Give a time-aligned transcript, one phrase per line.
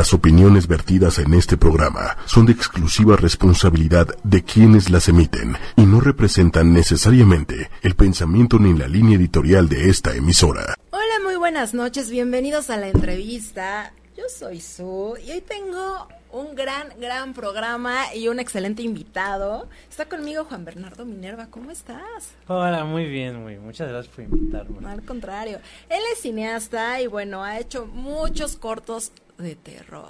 [0.00, 5.82] Las opiniones vertidas en este programa son de exclusiva responsabilidad de quienes las emiten y
[5.82, 10.74] no representan necesariamente el pensamiento ni la línea editorial de esta emisora.
[10.88, 13.92] Hola, muy buenas noches, bienvenidos a la entrevista.
[14.16, 19.68] Yo soy Su y hoy tengo un gran, gran programa y un excelente invitado.
[19.90, 22.32] Está conmigo Juan Bernardo Minerva, ¿cómo estás?
[22.46, 24.88] Hola, muy bien, muy muchas gracias por invitarme.
[24.88, 25.58] Al contrario,
[25.90, 30.08] él es cineasta y bueno, ha hecho muchos cortos de terror.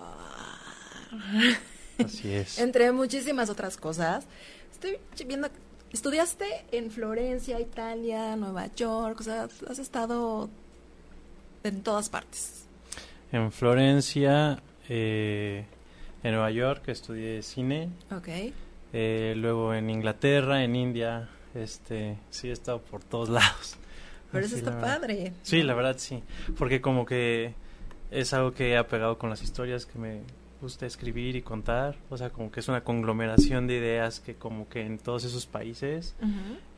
[2.04, 2.58] Así es.
[2.58, 4.26] Entre muchísimas otras cosas.
[4.72, 5.48] Estoy viendo,
[5.92, 10.48] estudiaste en Florencia, Italia, Nueva York, o sea, has estado
[11.62, 12.64] en todas partes.
[13.32, 15.64] En Florencia, eh,
[16.22, 17.90] en Nueva York estudié cine.
[18.10, 18.28] Ok.
[18.92, 23.76] Eh, luego en Inglaterra, en India, este, sí he estado por todos lados.
[24.32, 25.32] Pero eso está padre.
[25.42, 26.22] Sí, la verdad sí,
[26.56, 27.52] porque como que
[28.10, 30.20] es algo que he apegado con las historias que me
[30.60, 34.68] gusta escribir y contar, o sea, como que es una conglomeración de ideas que como
[34.68, 36.14] que en todos esos países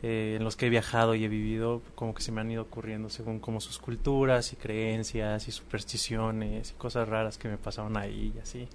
[0.04, 2.62] eh, en los que he viajado y he vivido, como que se me han ido
[2.62, 7.96] ocurriendo según como sus culturas y creencias y supersticiones y cosas raras que me pasaron
[7.96, 8.68] ahí y así.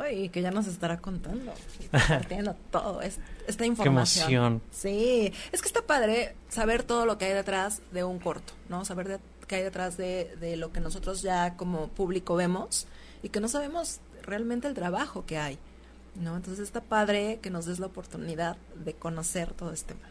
[0.00, 1.52] Ay, que ya nos estará contando,
[1.92, 4.24] compartiendo todo es- esta información.
[4.32, 4.62] emoción.
[4.72, 8.84] Sí, es que está padre saber todo lo que hay detrás de un corto, ¿no?
[8.84, 9.18] Saber de-
[9.50, 12.86] qué hay detrás de, de lo que nosotros ya como público vemos
[13.20, 15.58] y que no sabemos realmente el trabajo que hay,
[16.14, 16.36] ¿no?
[16.36, 20.08] Entonces está padre que nos des la oportunidad de conocer todo este mundo.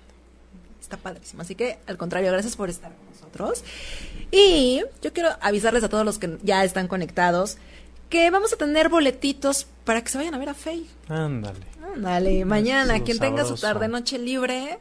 [0.82, 1.42] Está padrísimo.
[1.42, 3.64] Así que, al contrario, gracias por estar con nosotros.
[4.30, 7.58] Y yo quiero avisarles a todos los que ya están conectados
[8.10, 10.88] que vamos a tener boletitos para que se vayan a ver a Faye.
[11.08, 11.66] Ándale.
[11.96, 14.80] Ándale, mañana, quien tenga su tarde noche libre,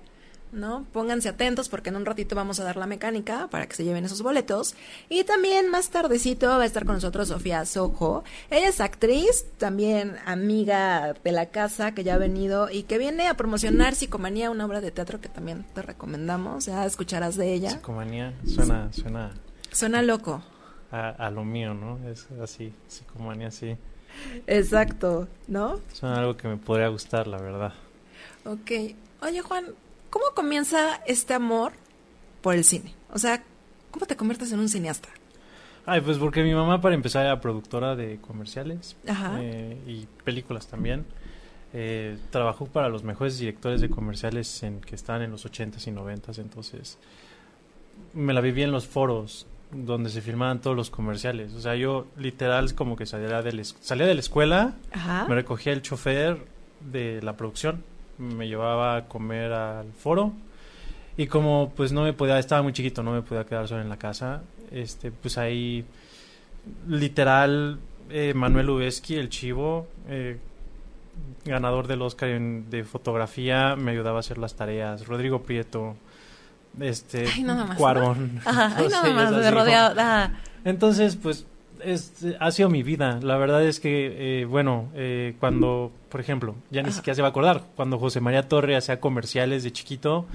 [0.53, 0.87] ¿no?
[0.93, 4.05] Pónganse atentos porque en un ratito vamos a dar la mecánica para que se lleven
[4.05, 4.75] esos boletos.
[5.09, 8.25] Y también más tardecito va a estar con nosotros Sofía Sojo.
[8.51, 13.27] Ella es actriz, también amiga de la casa que ya ha venido y que viene
[13.29, 16.67] a promocionar Psicomanía, una obra de teatro que también te recomendamos.
[16.67, 17.71] Ya escucharás de ella.
[17.71, 19.31] Psicomanía suena, suena
[19.71, 20.43] Suena loco.
[20.91, 21.99] a, a lo mío, ¿no?
[22.09, 23.77] Es así, psicomanía sí.
[24.47, 25.81] Exacto, ¿no?
[25.93, 27.73] Suena algo que me podría gustar, la verdad.
[28.45, 28.71] Ok.
[29.21, 29.67] Oye, Juan,
[30.11, 31.73] ¿cómo comienza este amor
[32.43, 32.95] por el cine?
[33.13, 33.43] O sea,
[33.91, 35.09] ¿cómo te conviertes en un cineasta?
[35.87, 39.39] Ay, pues porque mi mamá para empezar era productora de comerciales Ajá.
[39.41, 41.07] eh, y películas también.
[41.73, 45.91] Eh, trabajó para los mejores directores de comerciales en que están en los 80s y
[45.91, 46.99] 90s, entonces
[48.15, 51.53] me la viví en los foros donde se filmaban todos los comerciales.
[51.55, 55.27] O sea, yo literal como que salía de la, salía de la escuela, Ajá.
[55.29, 56.39] me recogía el chofer
[56.81, 57.85] de la producción,
[58.19, 60.33] me llevaba a comer al foro
[61.17, 63.89] y como pues no me podía, estaba muy chiquito, no me podía quedar solo en
[63.89, 65.85] la casa, este pues ahí
[66.87, 67.79] literal
[68.11, 70.39] eh, Manuel Ubeski, el chivo, eh,
[71.45, 75.95] ganador del Oscar en- de fotografía, me ayudaba a hacer las tareas, Rodrigo Prieto,
[76.81, 77.77] este Ay, nada más, ¿no?
[77.77, 78.41] Cuarón.
[78.45, 80.33] Ay, nada más, como- rodeado.
[80.65, 81.47] entonces, pues,
[81.85, 83.21] es, ha sido mi vida.
[83.23, 86.97] La verdad es que, eh, bueno, eh, cuando, por ejemplo, ya ni Ajá.
[86.97, 90.27] siquiera se va a acordar, cuando José María Torre hacía comerciales de chiquito,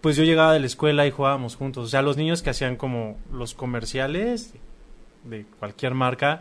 [0.00, 1.84] pues yo llegaba de la escuela y jugábamos juntos.
[1.84, 4.54] O sea, los niños que hacían como los comerciales
[5.28, 6.40] de cualquier marca,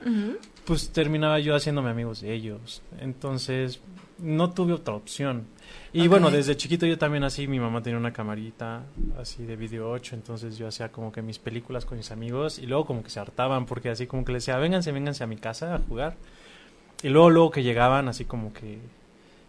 [0.66, 2.82] pues terminaba yo haciéndome amigos de ellos.
[3.00, 3.80] Entonces,
[4.18, 5.48] no tuve otra opción.
[5.94, 8.84] Y bueno, desde chiquito yo también así, mi mamá tenía una camarita
[9.20, 12.66] así de video 8, entonces yo hacía como que mis películas con mis amigos y
[12.66, 15.38] luego como que se hartaban porque así como que les decía, vénganse, vénganse a mi
[15.38, 16.16] casa a jugar.
[17.04, 18.80] Y luego, luego que llegaban así como que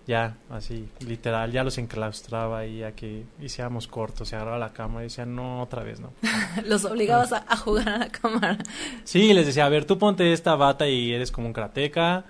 [0.07, 5.01] ya, así, literal, ya los enclaustraba y ya que hiciéramos cortos, se agarraba la cámara
[5.03, 6.13] y decía, no, otra vez no.
[6.65, 8.59] Los obligabas a, a jugar a la cámara.
[9.03, 12.25] Sí, les decía, a ver, tú ponte esta bata y eres como un karateca.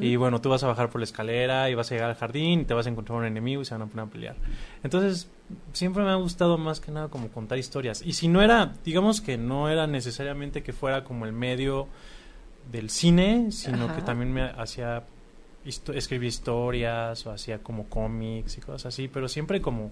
[0.00, 2.60] Y bueno, tú vas a bajar por la escalera y vas a llegar al jardín
[2.60, 4.36] y te vas a encontrar un enemigo y se van a poner a pelear.
[4.82, 5.28] Entonces,
[5.72, 8.02] siempre me ha gustado más que nada como contar historias.
[8.02, 11.86] Y si no era, digamos que no era necesariamente que fuera como el medio
[12.72, 13.96] del cine, sino Ajá.
[13.96, 15.04] que también me hacía
[15.64, 19.90] histo- escribir historias o hacía como cómics y cosas así, pero siempre como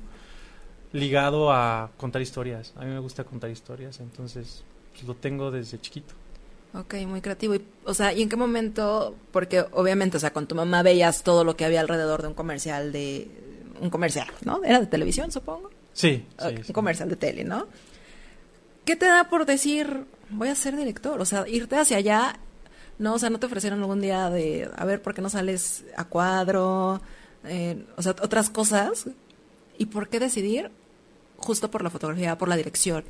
[0.93, 2.73] ligado a contar historias.
[2.76, 6.15] A mí me gusta contar historias, entonces pues, lo tengo desde chiquito.
[6.75, 7.55] Ok, muy creativo.
[7.55, 9.15] Y, o sea, ¿y en qué momento?
[9.32, 12.35] Porque obviamente, o sea, con tu mamá veías todo lo que había alrededor de un
[12.35, 13.31] comercial de...
[13.81, 14.62] Un comercial, ¿no?
[14.65, 15.70] Era de televisión, supongo.
[15.93, 16.73] Sí, Un sí.
[16.73, 17.67] comercial de tele, ¿no?
[18.85, 21.20] ¿Qué te da por decir, voy a ser director?
[21.20, 22.38] O sea, irte hacia allá,
[22.99, 25.85] no, o sea, no te ofrecieron algún día de, a ver, ¿por qué no sales
[25.97, 27.00] a cuadro?
[27.45, 29.06] Eh, o sea, otras cosas.
[29.79, 30.71] ¿Y por qué decidir?
[31.37, 33.05] Justo por la fotografía, por la dirección.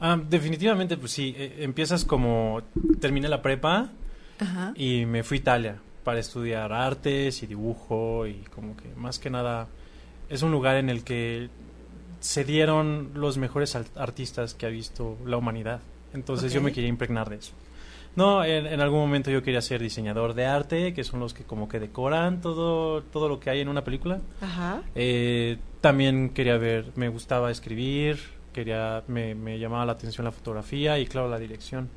[0.00, 2.62] Ah, definitivamente, pues sí, eh, empiezas como,
[3.00, 3.90] terminé la prepa
[4.38, 4.72] Ajá.
[4.76, 9.30] y me fui a Italia para estudiar artes y dibujo y como que más que
[9.30, 9.66] nada
[10.28, 11.48] es un lugar en el que
[12.20, 15.80] se dieron los mejores artistas que ha visto la humanidad.
[16.12, 17.52] Entonces yo me quería impregnar de eso.
[18.16, 21.44] No, en, en algún momento yo quería ser diseñador de arte, que son los que
[21.44, 24.20] como que decoran todo, todo lo que hay en una película.
[24.40, 24.82] Ajá.
[24.94, 28.18] Eh, también quería ver, me gustaba escribir,
[28.52, 31.88] quería, me, me llamaba la atención la fotografía y claro la dirección.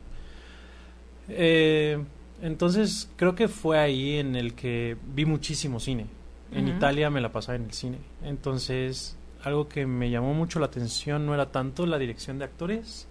[1.29, 2.03] Eh,
[2.41, 6.05] entonces creo que fue ahí en el que vi muchísimo cine.
[6.51, 6.67] En.
[6.67, 7.97] Italia me la pasaba en el cine.
[8.23, 9.17] Entonces
[9.47, 13.07] algo que me llamó mucho la atención no era tanto la dirección de actores,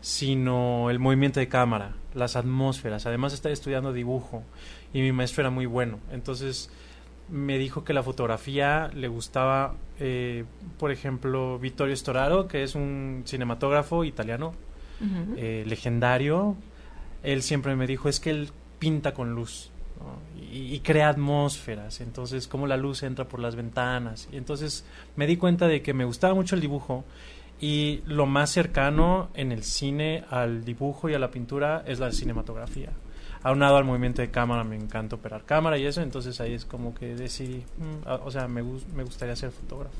[0.00, 3.06] sino el movimiento de cámara, las atmósferas.
[3.06, 4.42] Además estaba estudiando dibujo
[4.92, 5.98] y mi maestro era muy bueno.
[6.10, 6.70] Entonces
[7.28, 10.44] me dijo que la fotografía le gustaba, eh,
[10.78, 14.54] por ejemplo, Vittorio Storaro, que es un cinematógrafo italiano
[15.36, 16.56] eh, legendario.
[17.22, 19.71] Él siempre me dijo, es que él pinta con luz
[20.02, 20.18] ¿no?
[20.52, 22.00] y, y crea atmósferas.
[22.00, 24.28] Entonces, cómo la luz entra por las ventanas.
[24.32, 24.84] Y entonces
[25.16, 27.04] me di cuenta de que me gustaba mucho el dibujo
[27.60, 32.10] y lo más cercano en el cine al dibujo y a la pintura es la
[32.12, 32.90] cinematografía.
[33.44, 36.94] Aunado al movimiento de cámara, me encanta operar cámara y eso, entonces ahí es como
[36.94, 38.62] que decidí, mm, o sea, me,
[38.94, 39.96] me gustaría ser fotógrafo.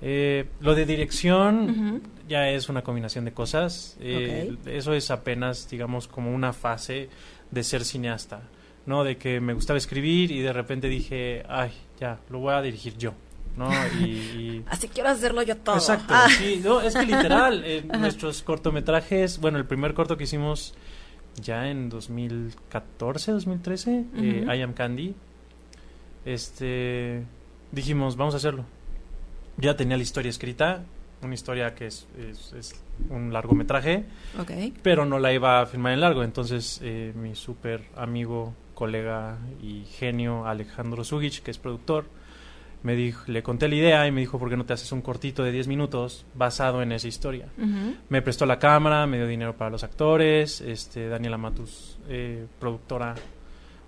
[0.00, 3.96] Eh, lo de dirección ya es una combinación de cosas.
[4.00, 7.08] Eh, Eso es apenas, digamos, como una fase
[7.50, 8.42] de ser cineasta,
[8.86, 9.04] ¿no?
[9.04, 12.96] De que me gustaba escribir y de repente dije, ay, ya, lo voy a dirigir
[12.98, 13.14] yo,
[13.56, 13.68] ¿no?
[14.00, 15.76] Y, y- Así quiero hacerlo yo todo.
[15.76, 16.28] Exacto, Ah.
[16.28, 20.74] sí, no, es que literal, eh, nuestros cortometrajes, bueno, el primer corto que hicimos
[21.40, 24.52] ya en 2014, 2013, eh, Ujú.
[24.52, 25.14] I Am Candy,
[26.24, 27.22] este,
[27.72, 28.64] dijimos, vamos a hacerlo.
[29.56, 30.84] Yo ya tenía la historia escrita,
[31.22, 34.04] una historia que es, es, es un largometraje,
[34.38, 34.50] Ok.
[34.82, 36.22] pero no la iba a filmar en largo.
[36.22, 42.06] Entonces, eh, mi súper amigo, colega y genio Alejandro Sugic, que es productor,
[42.82, 45.00] me dijo, le conté la idea y me dijo, ¿por qué no te haces un
[45.00, 47.48] cortito de 10 minutos basado en esa historia?
[48.10, 53.14] Me prestó la cámara, me dio dinero para los actores, este, Daniela Matus, eh, productora,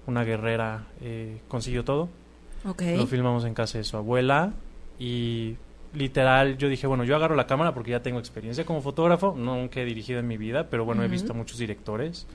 [0.06, 2.08] una guerrera, eh, consiguió todo.
[2.64, 2.82] Ok.
[2.96, 4.54] Lo filmamos en casa de su abuela
[4.98, 5.56] y
[5.92, 9.80] literal yo dije, bueno, yo agarro la cámara porque ya tengo experiencia como fotógrafo, nunca
[9.80, 12.26] he dirigido en mi vida, pero bueno, he visto a muchos directores,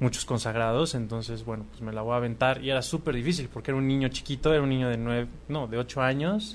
[0.00, 3.70] muchos consagrados, entonces bueno, pues me la voy a aventar y era súper difícil porque
[3.70, 6.54] era un niño chiquito, era un niño de nueve, no, de ocho años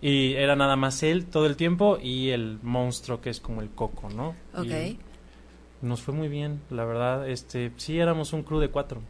[0.00, 3.70] y era nada más él todo el tiempo y el monstruo que es como el
[3.70, 4.34] coco, ¿no?
[4.54, 4.66] Ok.
[4.66, 4.98] Y
[5.82, 9.00] nos fue muy bien, la verdad, este, sí éramos un crew de cuatro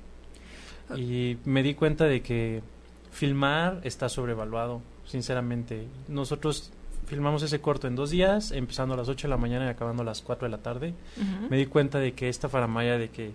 [0.97, 2.63] y me di cuenta de que
[3.11, 5.87] filmar está sobrevaluado, sinceramente.
[6.09, 6.73] Nosotros
[7.07, 10.03] filmamos ese corto en dos días, empezando a las 8 de la mañana y acabando
[10.03, 10.95] a las 4 de la tarde.
[11.51, 13.33] Me di cuenta de que esta faramaya de que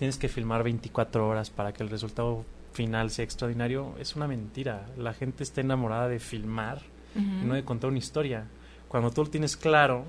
[0.00, 4.86] tienes que filmar 24 horas para que el resultado final sea extraordinario es una mentira.
[4.96, 6.78] La gente está enamorada de filmar
[7.14, 7.24] Ujú.
[7.42, 8.46] y no de contar una historia.
[8.88, 10.04] Cuando tú lo tienes claro,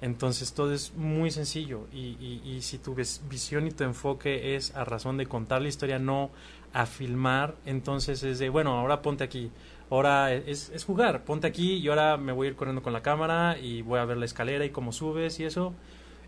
[0.00, 1.86] entonces todo es muy sencillo.
[1.92, 5.62] Y, y, y si tu vis- visión y tu enfoque es a razón de contar
[5.62, 6.30] la historia, no
[6.72, 9.50] a filmar, entonces es de, bueno, ahora ponte aquí.
[9.90, 13.00] Ahora es, es jugar, ponte aquí y ahora me voy a ir corriendo con la
[13.02, 15.72] cámara y voy a ver la escalera y cómo subes y eso.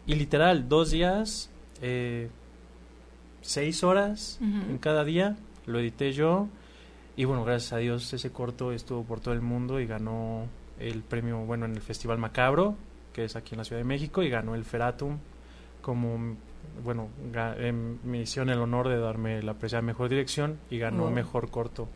[0.07, 1.51] Y literal, dos días,
[1.83, 2.29] eh,
[3.47, 6.49] seis horas en cada día, lo edité yo.
[7.17, 10.47] Y bueno, gracias a Dios ese corto estuvo por todo el mundo y ganó
[10.79, 12.75] el premio, bueno, en el Festival Macabro,
[13.13, 15.19] que es aquí en la Ciudad de México, y ganó el Feratum
[15.81, 16.37] como,
[16.85, 17.09] bueno,
[17.59, 21.89] em, me hicieron el honor de darme la apreciada mejor dirección y ganó mejor corto.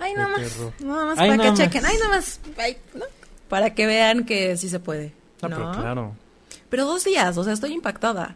[0.00, 0.40] Ay, nada más.
[0.40, 0.72] terror.
[0.80, 1.58] Nada más Ay, para nada que más.
[1.58, 1.86] chequen.
[1.86, 2.40] Ay, nada más.
[2.58, 3.04] Ay, ¿no?
[3.48, 5.12] Para que vean que sí se puede.
[5.42, 5.56] No, ¿no?
[5.56, 6.12] pero claro.
[6.68, 8.34] Pero dos días, o sea, estoy impactada.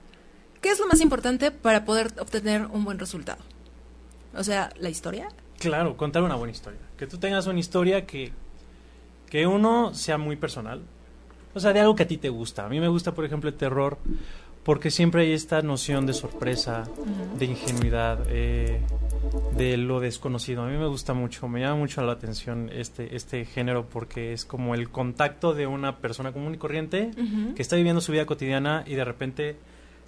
[0.60, 3.42] ¿Qué es lo más importante para poder obtener un buen resultado?
[4.34, 5.28] O sea, la historia.
[5.58, 6.80] Claro, contar una buena historia.
[6.96, 8.32] Que tú tengas una historia que,
[9.28, 10.82] que uno sea muy personal.
[11.54, 12.66] O sea, de algo que a ti te gusta.
[12.66, 13.98] A mí me gusta, por ejemplo, el terror
[14.68, 16.84] porque siempre hay esta noción de sorpresa,
[17.38, 18.82] de ingenuidad, eh,
[19.56, 20.62] de lo desconocido.
[20.62, 24.44] A mí me gusta mucho, me llama mucho la atención este, este género porque es
[24.44, 27.12] como el contacto de una persona común y corriente
[27.56, 29.56] que está viviendo su vida cotidiana y de repente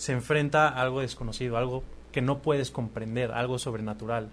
[0.00, 4.30] se enfrenta a algo desconocido, algo que no puedes comprender, algo sobrenatural.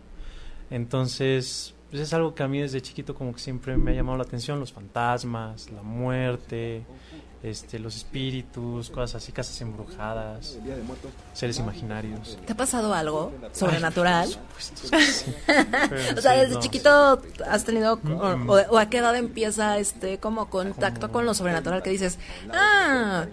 [0.70, 4.18] Entonces, pues es algo que a mí desde chiquito como que siempre me ha llamado
[4.18, 6.86] la atención, los fantasmas, la muerte,
[7.50, 10.58] este, los espíritus, cosas así, casas embrujadas,
[11.34, 12.38] seres imaginarios.
[12.46, 14.27] ¿Te ha pasado algo sobrenatural?
[14.58, 16.60] Sí, pero o sea, sí, desde no.
[16.60, 17.98] chiquito has tenido, o,
[18.38, 18.50] Mm.
[18.50, 22.20] o- o a qué edad empieza este como contacto con lo sobrenatural que dices,
[22.54, 23.25] ah,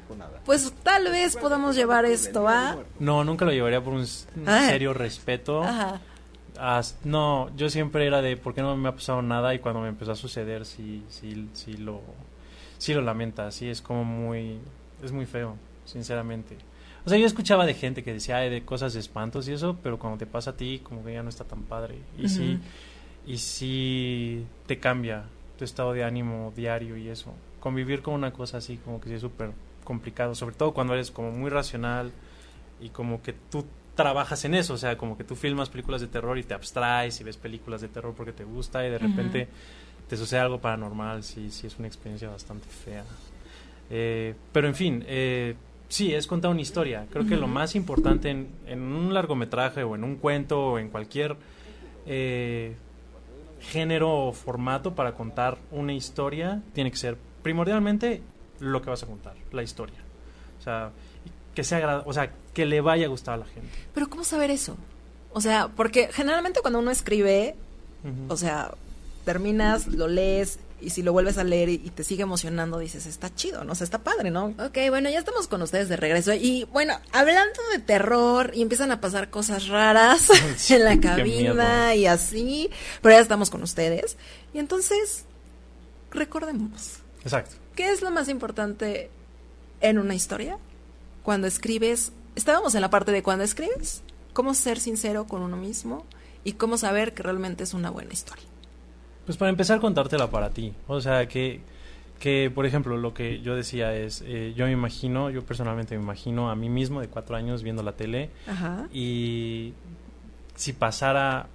[0.44, 2.76] pues tal vez podamos llevar esto a...
[2.98, 4.06] No, nunca lo llevaría por un
[4.46, 4.66] Ah.
[4.68, 5.62] serio respeto.
[5.62, 6.00] Ajá.
[6.58, 9.80] As- no, yo siempre era de por qué no me ha pasado nada y cuando
[9.80, 12.00] me empezó a suceder sí, sí, sí lo,
[12.84, 14.58] sí lo lamenta, sí es como muy,
[15.02, 16.58] es muy feo, sinceramente.
[17.06, 19.78] O sea, yo escuchaba de gente que decía "Ay, de cosas de espantos y eso,
[19.82, 22.58] pero cuando te pasa a ti como que ya no está tan padre y sí,
[23.26, 25.24] y sí te cambia
[25.58, 27.32] tu estado de ánimo diario y eso.
[27.58, 31.10] Convivir con una cosa así como que sí es súper complicado, sobre todo cuando eres
[31.10, 32.12] como muy racional
[32.82, 33.64] y como que tú
[33.94, 37.18] trabajas en eso, o sea, como que tú filmas películas de terror y te abstraes
[37.20, 39.48] y ves películas de terror porque te gusta y de repente
[40.08, 43.04] te sucede algo paranormal, sí, sí es una experiencia bastante fea.
[43.90, 45.54] Eh, pero en fin, eh,
[45.88, 47.06] sí, es contar una historia.
[47.10, 50.88] Creo que lo más importante en, en un largometraje o en un cuento o en
[50.88, 51.36] cualquier
[52.06, 52.74] eh,
[53.60, 58.22] género o formato para contar una historia tiene que ser primordialmente
[58.60, 59.98] lo que vas a contar, la historia.
[60.58, 60.90] O sea,
[61.54, 63.70] que sea o sea, que le vaya a gustar a la gente.
[63.94, 64.76] Pero ¿cómo saber eso?
[65.32, 67.56] O sea, porque generalmente cuando uno escribe,
[68.28, 68.72] o sea,
[69.24, 73.34] terminas, lo lees y si lo vuelves a leer y, te sigue emocionando, dices, está
[73.34, 73.72] chido, ¿no?
[73.72, 74.54] O sea, está padre, ¿no?
[74.58, 76.34] Ok, bueno, ya estamos con ustedes de regreso.
[76.34, 81.94] Y bueno, hablando de terror y empiezan a pasar cosas raras Sí, en la cabina
[81.94, 84.16] y así, pero ya estamos con ustedes.
[84.52, 85.24] Y entonces,
[86.10, 87.56] recordemos, Exacto.
[87.74, 89.10] ¿qué es lo más importante
[89.80, 90.58] en una historia?
[91.22, 94.02] Cuando escribes, estábamos en la parte de cuando escribes,
[94.34, 96.04] cómo ser sincero con uno mismo
[96.42, 98.53] y cómo saber que realmente es una buena historia.
[99.26, 100.72] Pues para empezar, contártela para ti.
[100.86, 101.60] O sea, que,
[102.18, 106.02] que por ejemplo, lo que yo decía es, eh, yo me imagino, yo personalmente me
[106.02, 108.88] imagino a mí mismo de cuatro años viendo la tele Ajá.
[108.92, 109.72] y
[110.54, 111.46] si pasara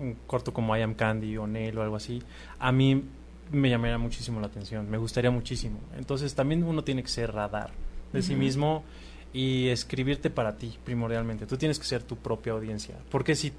[0.00, 2.22] un corto como I Am Candy o Nail o algo así,
[2.58, 3.02] a mí
[3.52, 5.78] me llamaría muchísimo la atención, me gustaría muchísimo.
[5.96, 7.70] Entonces también uno tiene que ser radar
[8.12, 8.84] de sí mismo
[9.32, 11.46] y escribirte para ti primordialmente.
[11.46, 12.94] Tú tienes que ser tu propia audiencia.
[13.10, 13.52] Porque si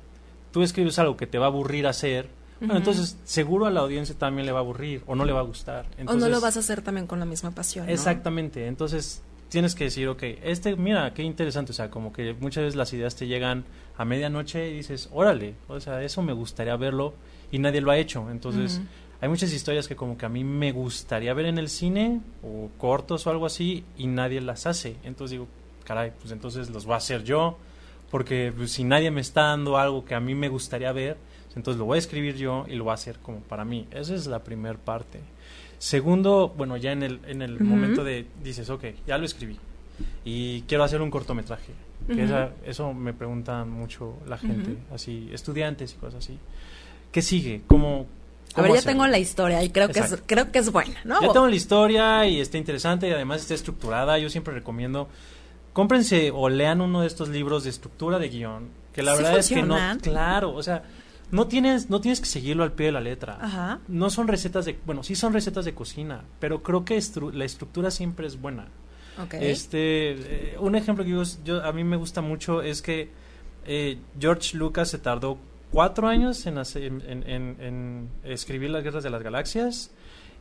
[0.52, 4.16] tú escribes algo que te va a aburrir hacer, bueno, entonces seguro a la audiencia
[4.18, 5.86] también le va a aburrir o no le va a gustar.
[6.06, 7.86] o no lo vas a hacer también con la misma pasión.
[7.86, 7.92] ¿no?
[7.92, 12.64] Exactamente, entonces tienes que decir, ok, este, mira, qué interesante, o sea, como que muchas
[12.64, 13.66] veces las ideas te llegan
[13.98, 17.14] a medianoche y dices, órale, o sea, eso me gustaría verlo
[17.52, 18.82] y nadie lo ha hecho, entonces
[19.22, 22.70] hay muchas historias que como que a mí me gustaría ver en el cine o
[22.78, 25.48] cortos o algo así y nadie las hace, entonces digo,
[25.84, 27.58] caray, pues entonces los voy a hacer yo,
[28.12, 31.18] porque pues, si nadie me está dando algo que a mí me gustaría ver,
[31.56, 34.14] entonces lo voy a escribir yo y lo voy a hacer como para mí, esa
[34.16, 35.20] es la primera parte.
[35.80, 39.58] Segundo, bueno, ya en el, en el momento de, dices, ok, ya lo escribí
[40.24, 41.74] y quiero hacer un cortometraje.
[42.08, 42.22] Que Ujú.
[42.24, 46.38] esa- eso me preguntan mucho la gente, así, estudiantes y cosas así.
[47.12, 47.62] ¿Qué sigue?
[47.68, 48.06] ¿Cómo,
[48.56, 48.92] A ver, ya hacerlo?
[48.92, 51.22] tengo la historia y creo que es, creo que es buena, ¿no?
[51.22, 54.18] Ya tengo la historia y está interesante y además está estructurada.
[54.20, 55.08] Yo siempre recomiendo,
[55.74, 59.40] cómprense o lean uno de estos libros de estructura de guion, que la ¿Sí verdad
[59.40, 60.84] es que no, claro, o sea,
[61.32, 63.38] no tienes, no tienes que seguirlo al pie de la letra.
[63.42, 63.80] Ajá.
[63.88, 67.46] No son recetas de, bueno, sí son recetas de cocina, pero creo que estru- la
[67.46, 68.68] estructura siempre es buena.
[69.50, 70.12] Este,
[70.54, 73.10] eh, un ejemplo que yo, yo- a mí me gusta mucho es que
[73.66, 75.38] eh, George Lucas se tardó
[75.72, 79.92] cuatro años en, hacer- en, en- en- en escribir las guerras de las galaxias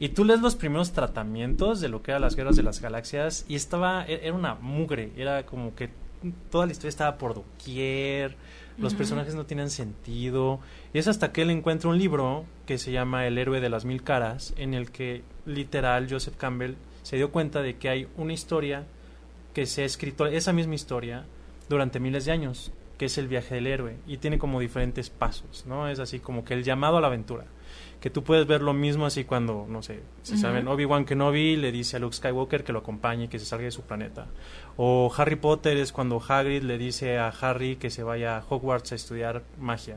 [0.00, 3.44] y tú lees los primeros tratamientos de lo que eran las guerras de las galaxias
[3.48, 5.88] y estaba e- era una mugre, era como que
[6.50, 8.36] toda la historia estaba por doquier,
[8.78, 10.60] los personajes no tenían sentido.
[10.92, 13.84] Y es hasta que él encuentra un libro que se llama El héroe de las
[13.84, 18.32] mil caras en el que literal Joseph Campbell se dio cuenta de que hay una
[18.32, 18.84] historia
[19.52, 21.24] que se ha escrito, esa misma historia,
[21.68, 25.64] durante miles de años, que es el viaje del héroe, y tiene como diferentes pasos,
[25.66, 25.88] ¿no?
[25.88, 27.44] Es así como que el llamado a la aventura,
[28.04, 30.42] que tú puedes ver lo mismo así cuando, no sé, si Ujú.
[30.42, 33.70] saben, Obi-Wan Kenobi le dice a Luke Skywalker que lo acompañe, que se salga de
[33.70, 34.26] su planeta,
[34.76, 38.92] o Harry Potter es cuando Hagrid le dice a Harry que se vaya a Hogwarts
[38.92, 39.96] a estudiar magia,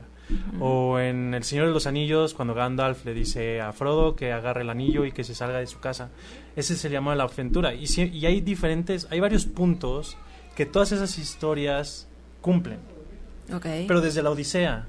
[0.58, 4.62] o en El Señor de los Anillos, cuando Gandalf le dice a Frodo que agarre
[4.62, 6.08] el anillo y que se salga de su casa.
[6.56, 7.74] Ese se llama la aventura.
[7.74, 10.16] Y, si- y hay diferentes, hay varios puntos
[10.56, 12.08] que todas esas historias
[12.40, 12.78] cumplen.
[13.54, 13.66] Ok.
[13.86, 14.86] Pero desde la Odisea,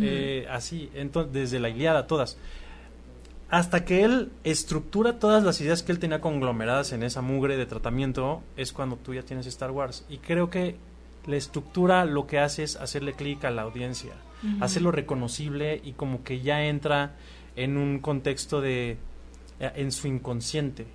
[0.00, 2.38] Eh, así, entonces, desde la Iliada, todas.
[3.48, 7.66] Hasta que él estructura todas las ideas que él tenía conglomeradas en esa mugre de
[7.66, 10.04] tratamiento, es cuando tú ya tienes Star Wars.
[10.08, 10.76] Y creo que
[11.26, 14.14] la estructura lo que hace es hacerle clic a la audiencia.
[14.60, 17.14] hacerlo reconocible y como que ya entra
[17.56, 18.98] en un contexto de
[19.58, 20.86] eh, en su inconsciente,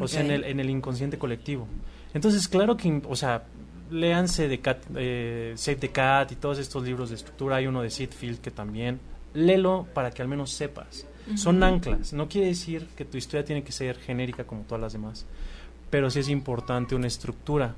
[0.00, 1.68] o sea, en el, en el inconsciente colectivo.
[2.14, 3.44] Entonces, claro que, o sea,
[3.90, 7.56] léanse de Cat, eh, Save the Cat y todos estos libros de estructura.
[7.56, 9.00] Hay uno de Sid Field que también.
[9.34, 11.06] Léelo para que al menos sepas.
[11.36, 12.14] Son anclas.
[12.14, 15.26] No quiere decir que tu historia tiene que ser genérica como todas las demás.
[15.90, 17.74] Pero sí es importante una estructura.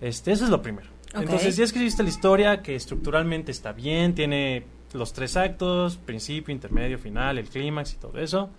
[0.00, 0.88] Este, eso es lo primero.
[1.14, 6.98] Entonces, ya escribiste la historia que estructuralmente está bien, tiene los tres actos, principio, intermedio,
[6.98, 8.50] final, el clímax y todo eso.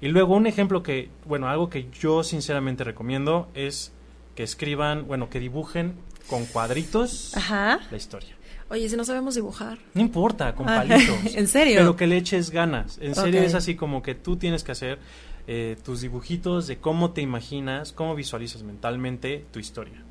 [0.00, 3.92] Y luego un ejemplo que, bueno, algo que yo sinceramente recomiendo es
[4.34, 5.94] que escriban, bueno, que dibujen
[6.28, 7.80] con cuadritos Ajá.
[7.90, 8.30] la historia.
[8.70, 9.78] Oye, si no sabemos dibujar.
[9.94, 11.16] No importa, con Ah, palitos.
[11.34, 11.76] ¿en serio?
[11.78, 12.98] Pero que le eches ganas.
[13.02, 13.46] En serio Ok.
[13.46, 14.98] es así como que tú tienes que hacer
[15.46, 20.02] eh, tus dibujitos de cómo te imaginas, cómo visualizas mentalmente tu historia.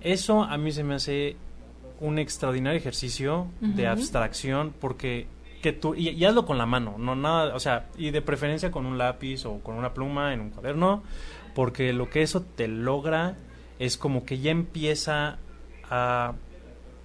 [0.00, 1.36] Eso a mí se me hace
[2.00, 5.28] un extraordinario ejercicio de abstracción porque
[5.62, 8.72] que tú y, y hazlo con la mano, no nada, o sea, y de preferencia
[8.72, 11.04] con un lápiz o con una pluma en un cuaderno,
[11.54, 13.36] porque lo que eso te logra
[13.84, 15.38] es como que ya empieza
[15.90, 16.34] a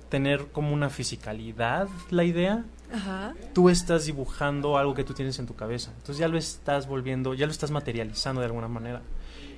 [0.09, 2.63] tener como una fisicalidad la idea.
[2.93, 3.33] Ajá.
[3.53, 5.91] Tú estás dibujando algo que tú tienes en tu cabeza.
[5.97, 9.01] Entonces ya lo estás volviendo, ya lo estás materializando de alguna manera.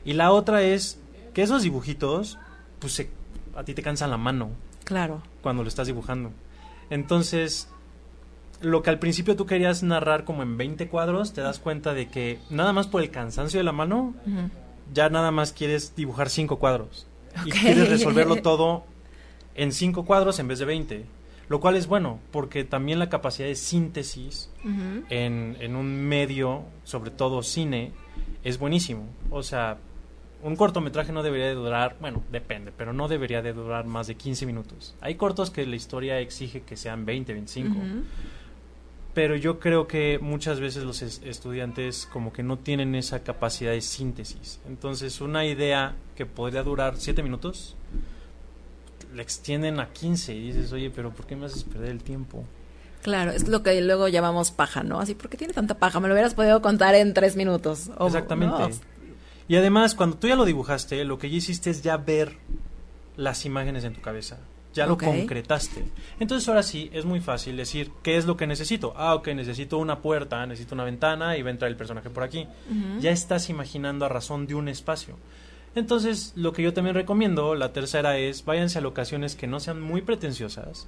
[0.06, 1.00] Y la otra es
[1.34, 2.40] que esos dibujitos,
[2.80, 3.10] pues se-
[3.56, 4.50] a ti te cansan la mano
[4.86, 5.22] Claro.
[5.44, 6.32] cuando lo estás dibujando.
[6.90, 7.68] Entonces,
[8.62, 12.08] lo que al principio tú querías narrar como en 20 cuadros, te das cuenta de
[12.08, 14.16] que nada más por el cansancio de la mano,
[14.92, 17.06] ya nada más quieres dibujar 5 cuadros.
[17.46, 18.86] Y quieres resolverlo todo
[19.56, 21.06] en 5 cuadros en vez de 20.
[21.50, 24.52] Lo cual es bueno, porque también la capacidad de síntesis
[25.10, 27.92] en, en un medio, sobre todo cine,
[28.44, 29.08] es buenísimo.
[29.32, 29.80] O sea,
[30.42, 34.16] un cortometraje no debería de durar, bueno, depende, pero no debería de durar más de
[34.16, 34.96] 15 minutos.
[35.02, 37.86] Hay cortos que la historia exige que sean 20, 25, Ujú.
[39.22, 43.72] Pero yo creo que muchas veces los es- estudiantes como que no tienen esa capacidad
[43.72, 44.62] de síntesis.
[44.66, 47.76] Entonces, una idea que podría durar 7 minutos,
[49.14, 52.46] la extienden a 15 y dices, oye, pero ¿por qué me haces perder el tiempo?
[53.04, 55.02] Claro, es lo que luego llamamos paja, ¿no?
[55.02, 56.00] Así, ¿por qué tiene tanta paja?
[56.00, 57.92] Me lo hubieras podido contar en tres minutos.
[57.98, 58.56] O- Exactamente.
[58.58, 58.70] no.
[59.50, 62.38] Y además, cuando tú ya lo dibujaste, lo que ya hiciste es ya ver
[63.18, 64.38] las imágenes en tu cabeza.
[64.80, 65.84] Ya lo concretaste.
[66.20, 68.94] Entonces ahora sí, es muy fácil decir, ¿qué es lo que necesito?
[68.96, 72.24] Ah, ok, necesito una puerta, necesito una ventana y va a entrar el personaje por
[72.24, 72.48] aquí.
[73.00, 75.16] Ya estás imaginando a razón de un espacio.
[75.76, 79.82] Entonces, lo que yo también recomiendo, la tercera es, váyanse a locaciones que no sean
[79.82, 80.88] muy pretenciosas,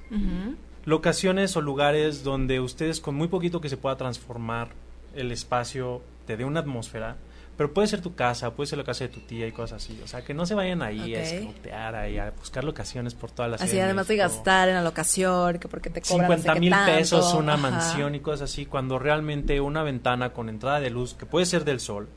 [0.85, 4.69] locaciones o lugares donde ustedes con muy poquito que se pueda transformar
[5.15, 7.17] el espacio te dé una atmósfera,
[7.61, 9.95] pero puede ser tu casa, puede ser la casa de tu tía y cosas así,
[10.03, 13.49] o sea, que no se vayan ahí a escrotear, ahí a buscar locaciones por toda
[13.49, 13.69] la ciudad.
[13.69, 16.59] Así, de además de gastar en la locación, que porque te cobran no sé 50
[16.59, 16.91] mil tanto.
[16.91, 17.61] pesos una Ajá.
[17.69, 21.63] mansión y cosas así, cuando realmente una ventana con entrada de luz, que puede ser
[21.63, 22.09] del sol,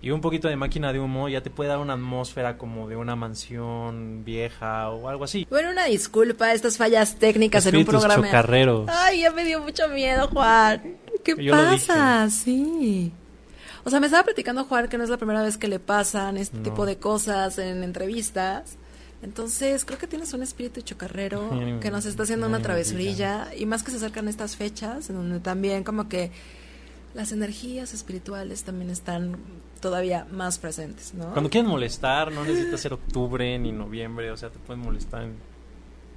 [0.00, 2.96] y un poquito de máquina de humo, ya te puede dar una atmósfera como de
[2.96, 5.46] una mansión vieja o algo así.
[5.50, 8.26] Bueno, una disculpa, estas fallas técnicas en un Espíritus programa.
[8.26, 8.88] chocarreros.
[8.88, 10.96] Ay, ya me dio mucho miedo, Juan.
[11.22, 12.30] ¿Qué Yo pasa?
[12.30, 13.12] Sí.
[13.88, 16.36] O sea, me estaba platicando Juan que no es la primera vez que le pasan
[16.36, 16.62] este No.
[16.62, 18.76] tipo de cosas en entrevistas.
[19.22, 23.48] Entonces, creo que tienes un espíritu chocarrero que nos está haciendo una travesurilla.
[23.56, 26.30] Y más que se acercan estas fechas, en donde también como que
[27.14, 29.38] las energías espirituales también están
[29.80, 31.32] todavía más presentes, ¿no?
[31.32, 35.34] Cuando quieren molestar, no necesita ser octubre ni noviembre, o sea, te pueden molestar en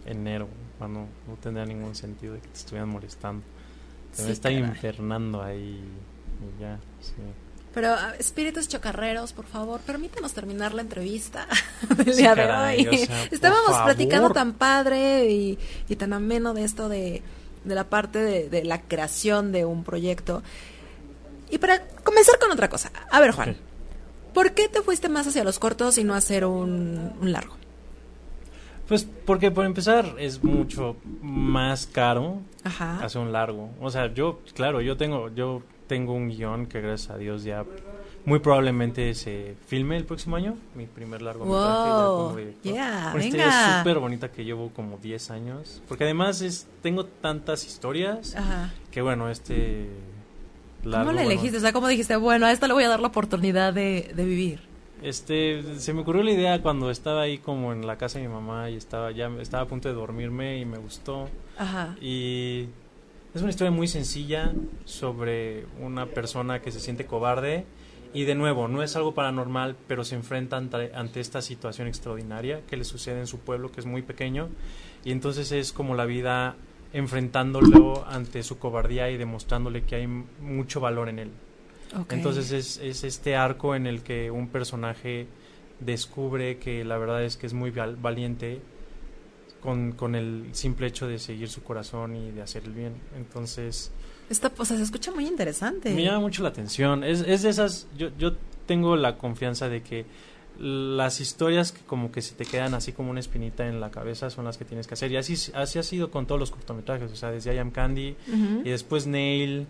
[0.06, 3.44] enero, cuando no tendría ningún sentido de que te estuvieran molestando.
[4.16, 4.64] Te Sí, está caray.
[4.66, 5.80] infernando ahí
[6.42, 7.14] y ya, sí.
[7.74, 11.48] Pero espíritus chocarreros, por favor, permítanos terminar la entrevista
[11.98, 12.96] del Sí, día de caray, hoy.
[13.04, 15.58] o sea, por Estábamos platicando tan padre y,
[15.88, 17.22] y tan ameno de esto de,
[17.64, 20.44] de la parte de, de la creación de un proyecto.
[21.50, 23.56] Y para comenzar con otra cosa, a ver Juan.
[24.34, 27.56] ¿por qué te fuiste más hacia los cortos y no hacer un, un largo?
[28.88, 33.04] Pues porque por empezar es mucho más caro Ajá.
[33.04, 33.70] hacer un largo.
[33.80, 37.66] O sea, yo, claro, yo tengo, yo tengo un guion que gracias a Dios ya
[38.24, 42.74] muy probablemente se filme el próximo año, mi primer largometraje Wow, como director.
[42.74, 47.66] yeah, Una historia súper bonita que llevo como 10 años, porque además es tengo tantas
[47.66, 48.72] historias Ajá.
[48.90, 49.90] que bueno, este
[50.86, 51.58] largo ¿Cómo la bueno, elegiste?
[51.58, 54.24] O sea, ¿cómo dijiste, bueno, a esta le voy a dar la oportunidad de, de
[54.24, 54.62] vivir?
[55.04, 58.34] Este, se me ocurrió la idea cuando estaba ahí como en la casa de mi
[58.34, 61.28] mamá y estaba ya estaba a punto de dormirme y me gustó.
[61.58, 61.98] Ajá.
[62.00, 62.68] Y
[63.34, 64.52] es una historia muy sencilla
[64.86, 67.66] sobre una persona que se siente cobarde
[68.14, 72.62] y de nuevo, no es algo paranormal, pero se enfrenta ante, ante esta situación extraordinaria
[72.68, 74.50] que le sucede en su pueblo, que es muy pequeño,
[75.06, 76.56] y entonces es como la vida
[76.92, 81.30] enfrentándolo ante su cobardía y demostrándole que hay mucho valor en él.
[82.16, 85.28] Entonces es, es este arco en el que un personaje
[85.80, 88.60] descubre que la verdad es que es muy val- valiente
[89.62, 92.94] con, con el simple hecho de seguir su corazón y de hacer el bien.
[93.16, 93.92] Entonces
[94.30, 95.94] Esta, o sea, se escucha muy interesante.
[95.94, 97.04] me llama mucho la atención.
[97.04, 98.34] Es, es de esas, yo, yo
[98.66, 100.06] tengo la confianza de que
[100.60, 104.30] las historias que como que se te quedan así como una espinita en la cabeza
[104.30, 105.12] son las que tienes que hacer.
[105.12, 108.16] Y así, así ha sido con todos los cortometrajes, o sea, desde I Am Candy
[108.64, 109.66] y después Nail,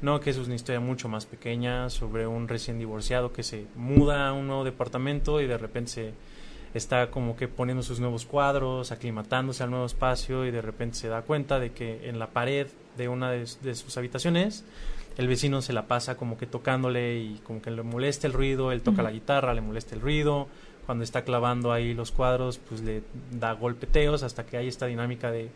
[0.00, 0.20] ¿no?
[0.20, 4.32] Que es una historia mucho más pequeña sobre un recién divorciado que se muda a
[4.32, 6.12] un nuevo departamento y de repente se
[6.78, 11.08] está como que poniendo sus nuevos cuadros, aclimatándose al nuevo espacio y de repente se
[11.08, 14.64] da cuenta de que en la pared de una de, de sus habitaciones
[15.18, 18.70] el vecino se la pasa como que tocándole y como que le molesta el ruido,
[18.70, 20.46] él toca la guitarra, le molesta el ruido,
[20.86, 25.32] cuando está clavando ahí los cuadros pues le da golpeteos hasta que hay esta dinámica
[25.32, 25.50] de,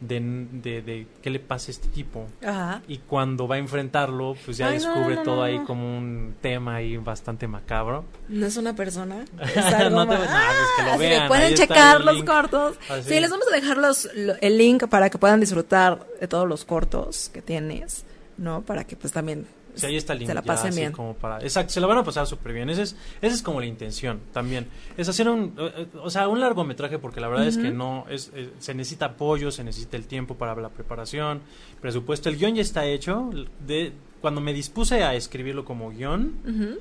[0.00, 0.18] de,
[0.52, 2.80] de, de qué le pasa a este tipo Ajá.
[2.88, 5.98] y cuando va a enfrentarlo pues ya Ay, descubre no, no, todo no, ahí como
[5.98, 9.24] un tema ahí bastante macabro No es una persona.
[9.42, 12.76] Es algo No te- que lo vean, ahí pueden checar los cortos.
[12.88, 13.10] Así.
[13.10, 16.48] Sí, les vamos a dejar los, lo- el link para que puedan disfrutar de todos
[16.48, 18.04] los cortos que tienes,
[18.38, 18.62] ¿no?
[18.62, 19.46] Para que pues también
[19.80, 20.92] Sí, ahí está el se la pasen bien.
[20.92, 22.70] como para, exacto, se la van a pasar súper bien.
[22.70, 24.66] Esa es, esa es como la intención también.
[24.96, 28.06] Es hacer un, eh, eh, o sea, un largometraje porque la verdad es que no,
[28.08, 31.40] es, eh, se necesita apoyo, se necesita el tiempo para la preparación,
[31.80, 32.28] presupuesto.
[32.28, 33.30] El guion ya está hecho.
[33.66, 36.78] De, cuando me dispuse a escribirlo como guion,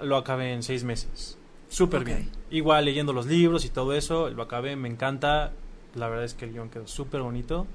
[0.00, 1.38] lo acabé en seis meses.
[1.68, 2.30] Súper bien.
[2.50, 5.52] Igual leyendo los libros y todo eso, lo acabé, me encanta.
[5.94, 7.66] La verdad es que el guion quedó súper bonito.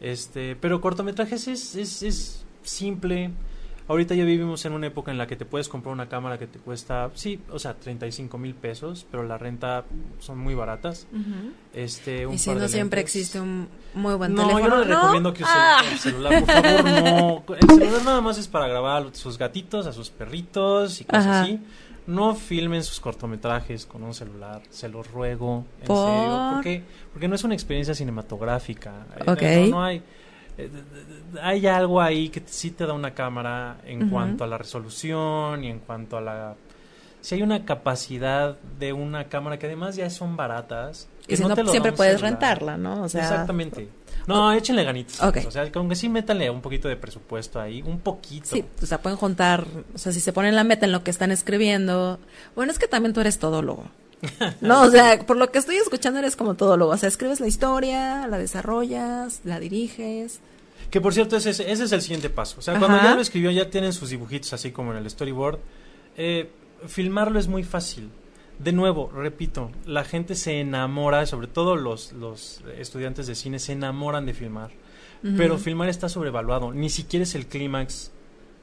[0.00, 3.30] Este, pero cortometrajes es, es, es simple.
[3.90, 6.46] Ahorita ya vivimos en una época en la que te puedes comprar una cámara que
[6.46, 9.84] te cuesta, sí, o sea, 35 mil pesos, pero la renta
[10.20, 11.08] son muy baratas.
[11.74, 13.16] Este, un Y si par no de siempre lentes.
[13.16, 14.64] existe un muy buen No, teléfono.
[14.64, 15.82] yo no le recomiendo que use Ah.
[15.90, 17.44] el celular, por favor, no.
[17.60, 21.26] El celular nada más es para grabar a sus gatitos, a sus perritos y cosas
[21.26, 21.42] Ajá.
[21.42, 21.58] así.
[22.06, 26.08] No filmen sus cortometrajes con un celular, se los ruego, en ¿Por?
[26.08, 26.50] serio.
[26.54, 29.06] Porque, porque no es una experiencia cinematográfica.
[29.16, 29.42] Eh, Ok.
[29.42, 30.02] No, no hay,
[31.42, 35.68] hay algo ahí que sí te da una cámara en cuanto a la resolución y
[35.68, 36.54] en cuanto a la...
[37.20, 41.06] Si hay una capacidad de una cámara que además ya son baratas.
[41.26, 42.32] que Y si no, siempre puedes celular.
[42.32, 43.02] rentarla, ¿no?
[43.02, 43.88] O sea, Exactamente.
[44.26, 45.20] No, échenle ganitas.
[45.20, 48.46] O sea, aunque sí métanle un poquito de presupuesto ahí, un poquito.
[48.46, 51.10] Sí, o sea, pueden juntar, o sea, si se ponen la meta en lo que
[51.10, 52.18] están escribiendo.
[52.54, 53.84] Bueno, es que también tú eres todólogo.
[54.60, 56.92] No, o sea, por lo que estoy escuchando eres como todólogo.
[56.92, 60.40] O sea, escribes la historia, la desarrollas, la diriges.
[60.90, 62.56] Que por cierto, ese, es- ese es el siguiente paso.
[62.58, 65.58] O sea, cuando ya lo escribió, ya tienen sus dibujitos así como en el storyboard.
[66.16, 66.50] Eh,
[66.86, 68.10] filmarlo es muy fácil.
[68.58, 73.72] De nuevo, repito, la gente se enamora, sobre todo los, los estudiantes de cine, se
[73.72, 74.70] enamoran de filmar.
[75.36, 76.72] Pero filmar está sobrevaluado.
[76.72, 78.10] Ni siquiera es el clímax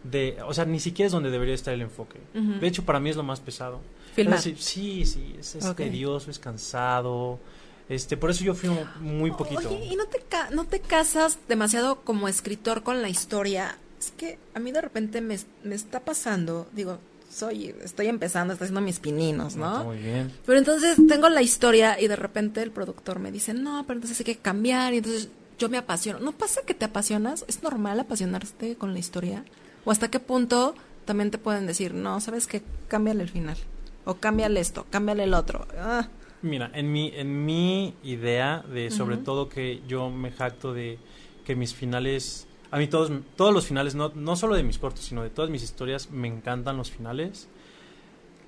[0.04, 0.38] de...
[0.48, 2.20] O sea, ni siquiera es donde debería estar el enfoque.
[2.34, 3.80] De hecho, para mí es lo más pesado.
[4.16, 4.40] Filmar.
[4.58, 7.40] Sí, sí, es, es tedioso, es cansado.
[7.90, 9.60] Este, por eso yo filmo muy poquito.
[9.70, 13.78] Oye, ¿y no te, ca- no te casas demasiado como escritor con la historia?
[14.00, 18.66] Es que a mí de repente me, me está pasando, digo, soy, estoy empezando, estoy
[18.66, 19.84] haciendo mis pininos, ¿no?
[19.86, 20.32] Muy bien.
[20.46, 24.20] Pero entonces tengo la historia y de repente el productor me dice, no, pero entonces
[24.20, 26.20] hay que cambiar y entonces yo me apasiono.
[26.20, 27.44] ¿No pasa que te apasionas?
[27.48, 29.44] ¿Es normal apasionarte con la historia?
[29.86, 33.58] ¿O hasta qué punto también te pueden decir, no, sabes que cámbiale el final?
[34.06, 35.68] O cámbiale esto, cámbiale el otro.
[35.78, 36.08] Ah,
[36.42, 41.00] Mira, en mi, en mi idea de sobre todo que yo me jacto de
[41.46, 45.04] que mis finales, a mí todos, todos los finales, no, no solo de mis cortos,
[45.06, 47.48] sino de todas mis historias, me encantan los finales.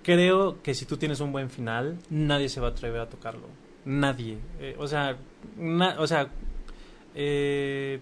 [0.04, 3.48] Creo que si tú tienes un buen final, nadie se va a atrever a tocarlo.
[3.86, 4.38] Nadie.
[4.60, 5.18] Eh, o sea,
[5.58, 6.30] na- o sea
[7.16, 8.00] eh,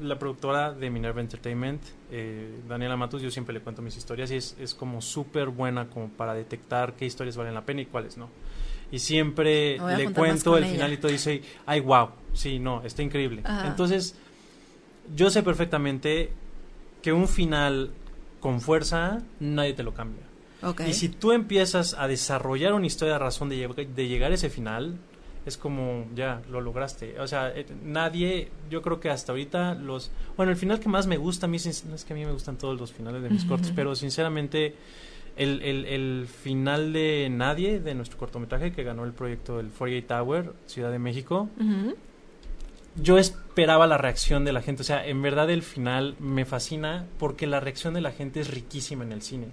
[0.00, 4.36] la productora de Minerva Entertainment, eh, Daniela Matus, yo siempre le cuento mis historias y
[4.36, 8.16] es, es como súper buena como para detectar qué historias valen la pena y cuáles
[8.16, 8.28] no.
[8.90, 10.72] Y siempre a le cuento el ella.
[10.72, 13.42] final y todo y dice, ay, wow, sí, no, está increíble.
[13.44, 13.68] Ajá.
[13.68, 14.14] Entonces,
[15.14, 16.30] yo sé perfectamente
[17.02, 17.90] que un final
[18.40, 20.22] con fuerza, nadie te lo cambia.
[20.86, 24.34] Y si tú empiezas a desarrollar una historia de razón de, lleg- de llegar a
[24.34, 24.96] ese final,
[25.46, 27.20] es como, ya, lo lograste.
[27.20, 30.10] O sea, eh, nadie, yo creo que hasta ahorita los...
[30.36, 32.32] Bueno, el final que más me gusta a mí, no es que a mí me
[32.32, 33.50] gustan todos los finales de mis Ujú.
[33.50, 34.74] cortos, pero sinceramente
[35.38, 40.06] el, el, el final de Nadie, de nuestro cortometraje que ganó el proyecto del 48
[40.06, 41.48] Tower, Ciudad de México,
[42.96, 44.82] yo esperaba la reacción de la gente.
[44.82, 48.50] O sea, en verdad el final me fascina porque la reacción de la gente es
[48.50, 49.46] riquísima en el cine.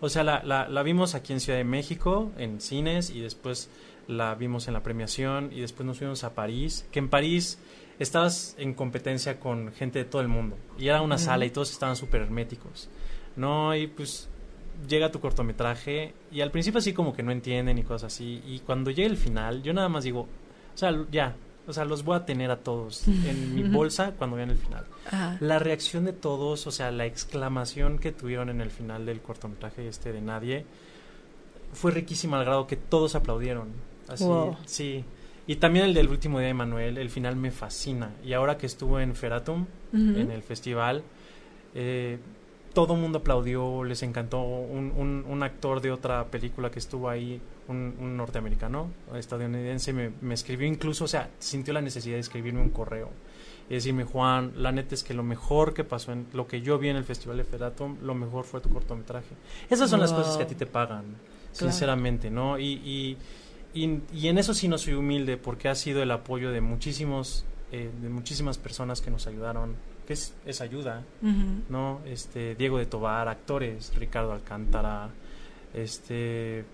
[0.00, 3.70] O sea, la, la, la vimos aquí en Ciudad de México, en cines, y después
[4.08, 6.86] la vimos en la premiación, y después nos fuimos a París.
[6.90, 7.58] Que en París
[7.98, 10.56] estabas en competencia con gente de todo el mundo.
[10.78, 12.88] Y era una sala y todos estaban súper herméticos.
[13.36, 13.74] ¿No?
[13.76, 14.30] Y pues
[14.88, 18.42] llega tu cortometraje y al principio así como que no entienden y cosas así.
[18.46, 21.34] Y cuando llega el final, yo nada más digo, o sea, ya,
[21.66, 24.84] o sea, los voy a tener a todos en mi bolsa cuando vean el final.
[25.40, 29.88] La reacción de todos, o sea, la exclamación que tuvieron en el final del cortometraje
[29.88, 30.64] este de Nadie,
[31.72, 33.68] fue riquísima al grado que todos aplaudieron.
[34.08, 34.24] Así,
[34.66, 35.04] sí.
[35.48, 38.10] Y también el del último día de Manuel, el final me fascina.
[38.24, 41.02] Y ahora que estuvo en Feratum, en el festival,
[41.74, 42.18] eh,
[42.76, 44.42] todo el mundo aplaudió, les encantó.
[44.42, 50.66] Un, un, actor de otra película que estuvo ahí, un, norteamericano, estadounidense, me, me, escribió
[50.68, 53.08] incluso, o sea, sintió la necesidad de escribirme un correo
[53.70, 56.78] y decirme, Juan, la neta es que lo mejor que pasó en lo que yo
[56.78, 59.34] vi en el Festival de Feratum, lo mejor fue tu cortometraje.
[59.70, 61.04] Esas son las cosas que a ti te pagan,
[61.52, 62.58] sinceramente, ¿no?
[62.58, 63.16] Y, y,
[64.12, 67.90] y, en eso sí no soy humilde porque ha sido el apoyo de muchísimos, eh,
[68.02, 71.02] de muchísimas personas que nos ayudaron que es, es ayuda,
[71.68, 72.00] ¿no?
[72.06, 75.10] Este, Diego de Tobar, actores, Ricardo Alcántara,
[75.74, 76.64] este,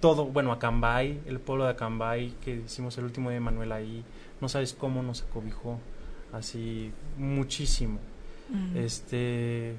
[0.00, 4.04] todo, bueno, Acambay, el pueblo de Acambay, que hicimos el último de Manuel ahí,
[4.40, 5.78] no sabes cómo nos acobijó,
[6.32, 7.98] así, muchísimo.
[8.74, 9.76] Este,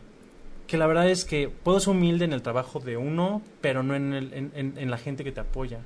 [0.65, 3.95] que la verdad es que puedo ser humilde en el trabajo de uno, pero no
[3.95, 5.79] en, el, en, en, en la gente que te apoya.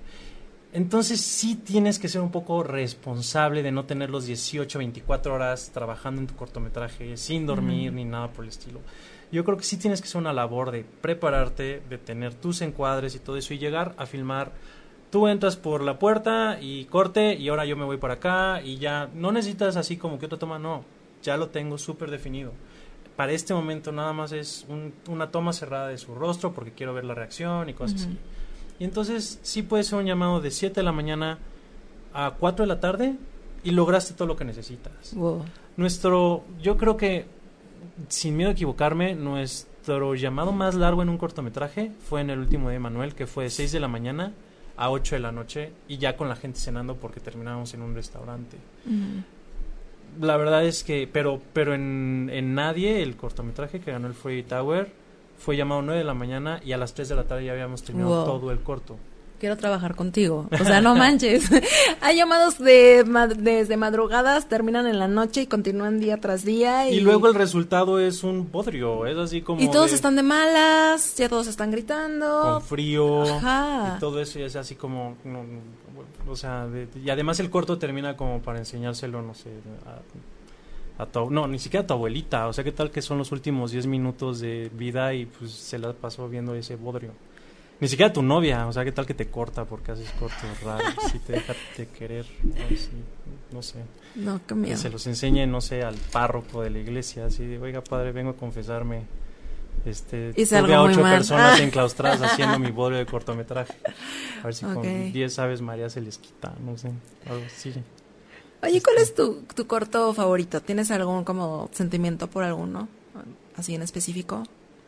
[0.73, 5.71] Entonces sí tienes que ser un poco responsable de no tener los 18, 24 horas
[5.73, 8.82] trabajando en tu cortometraje sin dormir ni nada por el estilo.
[9.32, 13.15] Yo creo que sí tienes que hacer una labor de prepararte, de tener tus encuadres
[13.15, 14.51] y todo eso y llegar a filmar.
[15.12, 18.78] Tú entras por la puerta y corte y ahora yo me voy por acá y
[18.78, 20.84] ya no necesitas así como que otra toma, no,
[21.23, 22.51] ya lo tengo súper definido.
[23.15, 24.67] Para este momento nada más es
[25.08, 28.17] una toma cerrada de su rostro porque quiero ver la reacción y cosas así
[28.79, 31.38] y entonces sí puede ser un llamado de 7 de la mañana
[32.13, 33.15] a 4 de la tarde
[33.63, 35.13] y lograste todo lo que necesitas.
[35.77, 37.25] Nuestro, yo creo que,
[38.09, 42.69] sin miedo a equivocarme, nuestro llamado más largo en un cortometraje fue en el último
[42.69, 44.33] de Manuel, que fue de 6 de la mañana
[44.77, 47.95] a 8 de la noche y ya con la gente cenando porque terminamos en un
[47.95, 48.57] restaurante.
[50.19, 54.43] La verdad es que, pero, pero en, en Nadie, el cortometraje que ganó el Free
[54.43, 54.91] Tower,
[55.38, 57.84] fue llamado 9 de la mañana y a las 3 de la tarde ya habíamos
[57.84, 58.98] terminado todo el corto.
[59.39, 60.48] Quiero trabajar contigo.
[60.50, 61.50] O sea, no manches.
[62.02, 63.04] Hay llamados de
[63.38, 66.89] desde madrugadas, terminan en la noche y continúan día tras día.
[66.89, 69.06] Y, luego el resultado es un podrio.
[69.06, 69.62] Es así como.
[69.62, 72.41] Y todos están de malas, ya todos están gritando.
[72.41, 73.24] Con frío.
[73.24, 73.95] Ajá.
[73.98, 75.17] Y todo eso es así como.
[76.28, 76.67] o sea,
[77.04, 79.50] y además el corto termina como para enseñárselo, no sé,
[81.29, 83.88] no, ni siquiera a tu abuelita, o sea, ¿qué tal que son los últimos 10
[83.88, 87.12] minutos de vida y pues se la pasó viendo ese bodrio?
[87.81, 90.62] Ni siquiera a tu novia, o sea, ¿qué tal que te corta porque haces cortos
[90.63, 90.93] raros?
[91.12, 92.25] si te deja de querer,
[93.51, 93.79] no sé.
[94.15, 97.81] No, Que se los enseñe, no sé, al párroco de la iglesia, así de, oiga,
[97.81, 99.03] padre, vengo a confesarme.
[99.86, 103.73] Este, y tuve a ocho personas enclaustradas haciendo mi bodrio de cortometraje.
[104.41, 106.91] A ver si con 10 aves María se les quita, no sé,
[107.29, 107.73] algo así.
[108.65, 110.62] Oye, ¿cuál es tu, tu corto favorito?
[110.62, 112.88] ¿Tienes algún como sentimiento por alguno?
[113.56, 114.43] Así en específico.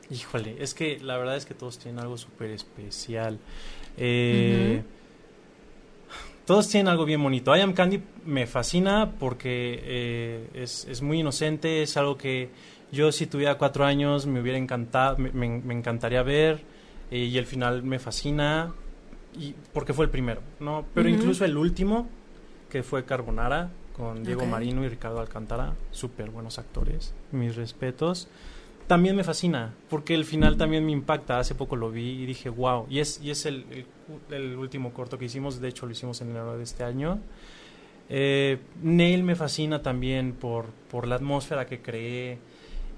[0.09, 3.39] Híjole, es que la verdad es que todos tienen algo súper especial.
[3.97, 4.81] Eh,
[6.45, 7.55] todos tienen algo bien bonito.
[7.55, 12.49] I Am Candy me fascina porque eh, es, es, muy inocente, es algo que
[12.91, 16.61] yo si tuviera cuatro años me hubiera encantado, me, me, encantaría ver
[17.11, 18.73] eh, y el final me fascina
[19.37, 20.85] y porque fue el primero, ¿no?
[20.93, 22.07] Pero incluso el último
[22.69, 28.27] que fue Carbonara con Diego Marino y Ricardo Alcántara, súper buenos actores, mis respetos.
[28.85, 31.39] También me fascina, porque el final también me impacta.
[31.39, 32.85] Hace poco lo vi y dije, wow.
[32.89, 33.85] Y es, y es el,
[34.31, 37.19] el, último corto que hicimos, de hecho lo hicimos en enero de este año.
[38.07, 42.37] Eh, Neil me fascina también por, por la atmósfera que creé.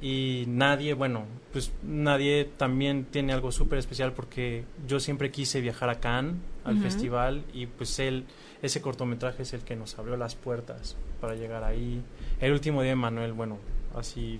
[0.02, 5.90] Y nadie, bueno, pues nadie también tiene algo súper especial porque yo siempre quise viajar
[5.90, 8.26] a Cannes, al festival, y pues él
[8.62, 12.02] ese cortometraje es el que nos abrió las puertas para llegar ahí.
[12.40, 13.58] El último día de Manuel, bueno,
[13.96, 14.40] así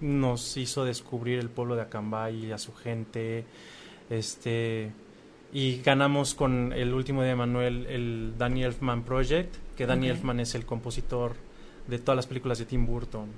[0.00, 3.44] nos hizo descubrir el pueblo de Acambay y a su gente.
[4.10, 4.92] Este
[5.52, 10.40] y ganamos con el último día de Manuel el Danny Elfman Project, que Danny Elfman
[10.40, 11.36] es el compositor
[11.86, 13.28] de todas las películas de Tim Burton.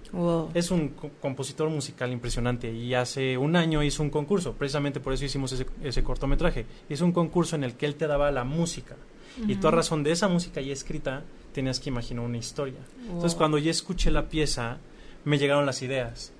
[0.54, 5.26] Es un compositor musical impresionante y hace un año hizo un concurso, precisamente por eso
[5.26, 6.64] hicimos ese, ese cortometraje.
[6.88, 8.96] Hizo un concurso en el que él te daba la música
[9.46, 12.80] y tú a razón de esa música ya escrita, tenías que imaginar una historia.
[13.02, 14.78] Entonces, cuando ya escuché la pieza,
[15.24, 16.32] me llegaron las ideas,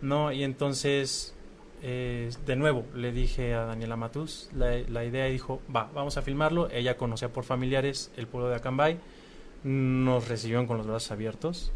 [0.00, 0.32] ¿no?
[0.32, 1.34] Y entonces,
[1.82, 6.16] eh, de nuevo, le dije a Daniela Matus la, la idea y dijo, va, vamos
[6.16, 6.70] a filmarlo.
[6.70, 8.98] Ella conocía por familiares el pueblo de Acambay.
[9.64, 11.72] nos recibieron con los brazos abiertos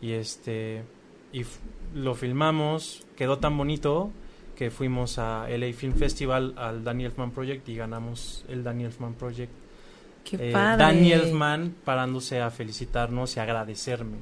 [0.00, 0.84] y este
[1.32, 1.44] y
[1.94, 4.10] lo filmamos, quedó tan bonito
[4.56, 9.14] que fuimos a LA Film Festival al Daniel Elfman Project y ganamos el Daniel Elfman
[9.14, 9.52] Project.
[10.28, 10.82] Qué Eh, padre.
[10.84, 14.16] Danny Elfman parándose a felicitarnos y agradecerme.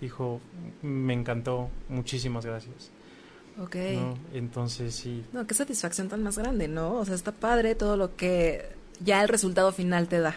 [0.00, 0.40] Dijo,
[0.82, 2.90] me encantó, muchísimas gracias.
[3.60, 3.76] Ok.
[3.94, 4.18] ¿no?
[4.32, 6.94] Entonces sí, No, qué satisfacción tan más grande, ¿no?
[6.94, 8.68] O sea, está padre todo lo que
[9.00, 10.34] ya el resultado final te da.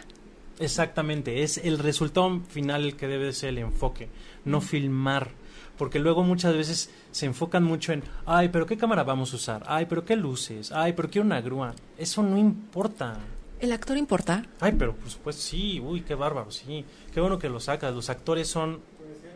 [0.59, 4.09] Exactamente, es el resultado final el que debe ser el enfoque,
[4.45, 5.29] no filmar.
[5.77, 9.63] Porque luego muchas veces se enfocan mucho en, ay, pero qué cámara vamos a usar,
[9.67, 11.75] ay, pero qué luces, ay, pero quiero una grúa.
[11.99, 13.17] Eso no importa.
[13.59, 14.45] ¿El actor importa?
[14.59, 16.85] Ay, pero por supuesto, sí, uy, qué bárbaro, sí.
[17.13, 17.93] Qué bueno que lo sacas.
[17.93, 18.79] Los actores son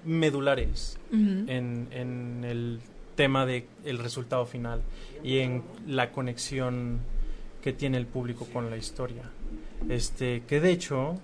[0.05, 2.79] medulares en, en el
[3.15, 4.81] tema de el resultado final
[5.23, 6.99] y en la conexión
[7.61, 9.23] que tiene el público con la historia.
[9.89, 11.19] Este, que de hecho,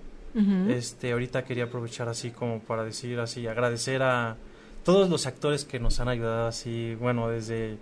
[0.69, 4.37] este, ahorita quería aprovechar así como para decir así, agradecer a
[4.83, 7.77] todos los actores que nos han ayudado así, bueno, desde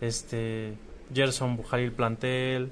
[0.00, 0.74] este
[1.14, 2.70] Gerson Bujaril Plantel,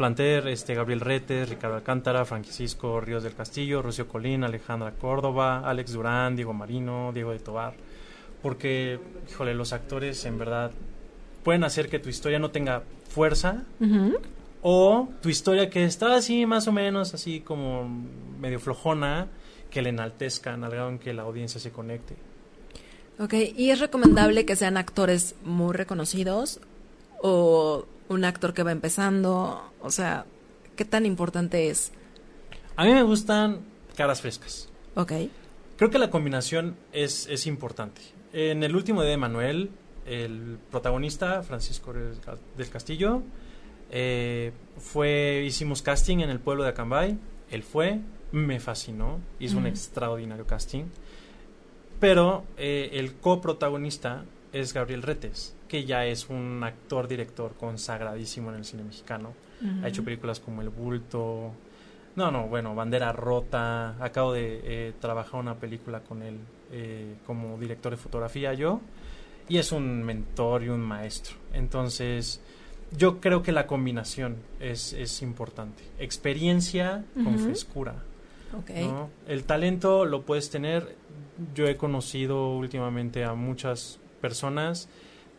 [0.00, 5.92] Planter, este Gabriel Retes, Ricardo Alcántara, Francisco Ríos del Castillo, Rocío Colín, Alejandra Córdoba, Alex
[5.92, 7.74] Durán, Diego Marino, Diego de Tobar,
[8.40, 8.98] porque,
[9.30, 10.70] híjole, los actores en verdad
[11.44, 13.64] pueden hacer que tu historia no tenga fuerza,
[14.62, 17.86] o tu historia que está así más o menos así como
[18.40, 19.28] medio flojona,
[19.68, 22.16] que le enaltezcan al grado en que la audiencia se conecte.
[23.18, 26.58] Ok, ¿y es recomendable que sean actores muy reconocidos
[27.20, 29.72] o un actor que va empezando?
[29.80, 30.26] O sea,
[30.76, 31.92] ¿qué tan importante es?
[32.76, 33.60] A mí me gustan
[33.96, 34.68] caras frescas.
[34.96, 35.12] Ok.
[35.76, 38.02] Creo que la combinación es, es importante.
[38.32, 39.70] En el último de Manuel,
[40.06, 43.22] el protagonista, Francisco del Castillo,
[43.90, 47.16] eh, fue, hicimos casting en el pueblo de Acambay.
[47.50, 48.00] Él fue,
[48.32, 50.84] me fascinó, hizo un extraordinario casting.
[52.00, 58.56] Pero eh, el coprotagonista es Gabriel Retes, que ya es un actor director consagradísimo en
[58.56, 59.32] el cine mexicano.
[59.84, 61.52] Ha hecho películas como El Bulto.
[62.16, 63.94] No, no, bueno, Bandera Rota.
[64.02, 66.38] Acabo de eh, trabajar una película con él
[66.72, 68.80] eh, como director de fotografía yo.
[69.48, 71.36] Y es un mentor y un maestro.
[71.52, 72.40] Entonces,
[72.96, 75.84] yo creo que la combinación es, es importante.
[76.00, 77.94] Experiencia con frescura.
[78.58, 78.70] Ok.
[78.70, 79.10] ¿no?
[79.28, 80.96] El talento lo puedes tener.
[81.54, 84.88] Yo he conocido últimamente a muchas personas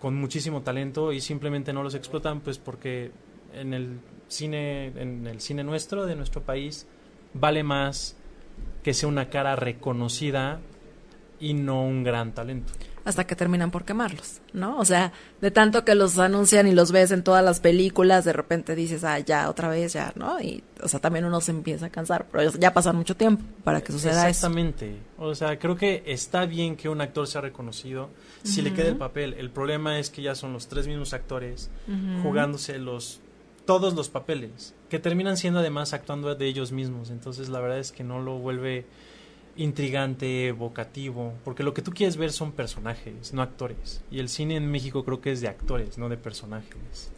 [0.02, 3.12] con muchísimo talento y simplemente no los explotan pues porque
[3.54, 6.88] en el cine en el cine nuestro de nuestro país
[7.34, 8.18] vale más
[8.84, 10.60] que sea una cara reconocida
[11.40, 12.74] y no un gran talento.
[13.04, 14.78] Hasta que terminan por quemarlos, ¿no?
[14.78, 15.12] O sea,
[15.42, 19.04] de tanto que los anuncian y los ves en todas las películas, de repente dices,
[19.04, 20.40] ah, ya, otra vez, ya, ¿no?
[20.40, 23.82] Y, o sea, también uno se empieza a cansar, pero ya pasa mucho tiempo para
[23.82, 24.48] que suceda eso.
[24.48, 24.98] Exactamente.
[25.18, 28.10] O sea, creo que está bien que un actor sea reconocido
[28.44, 29.34] si le queda el papel.
[29.34, 31.70] El problema es que ya son los tres mismos actores
[32.24, 33.22] jugándose los
[33.66, 37.10] todos los papeles que terminan siendo además actuando de ellos mismos.
[37.10, 38.86] Entonces, la verdad es que no lo vuelve
[39.56, 44.02] intrigante, evocativo, porque lo que tú quieres ver son personajes, no actores.
[44.12, 47.12] Y el cine en México creo que es de actores, no de personajes.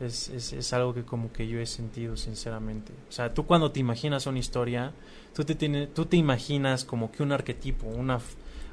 [0.00, 2.92] Es, es, es algo que como que yo he sentido sinceramente.
[3.08, 4.92] O sea, tú cuando te imaginas una historia,
[5.34, 8.18] tú te, tiene, tú te imaginas como que un arquetipo, una,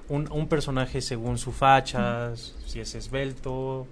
[0.07, 3.87] un, un personaje según su facha, si es esbelto,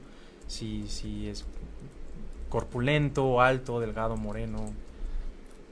[0.48, 1.46] si, si es
[2.50, 4.72] corpulento, alto, delgado, moreno.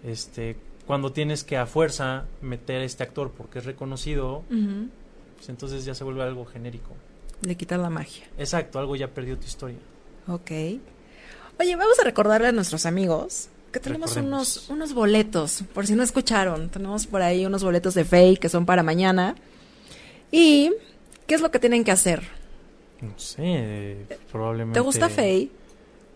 [0.04, 0.56] Este,
[0.88, 5.96] cuando tienes que a fuerza meter a este actor porque es reconocido, pues entonces ya
[5.96, 6.92] se vuelve algo genérico.
[7.42, 8.26] Le quitas la magia.
[8.38, 9.78] Exacto, algo ya perdió tu historia.
[10.28, 10.52] Ok.
[11.60, 14.58] Oye, vamos a recordarle a nuestros amigos que tenemos Recordemos.
[14.68, 16.70] unos, unos boletos, por si no escucharon.
[16.70, 19.36] Tenemos por ahí unos boletos de Fey que son para mañana.
[20.32, 20.72] ¿Y
[21.28, 22.24] qué es lo que tienen que hacer?
[23.02, 23.98] No sé,
[24.32, 24.80] probablemente.
[24.80, 25.52] ¿Te gusta Fey?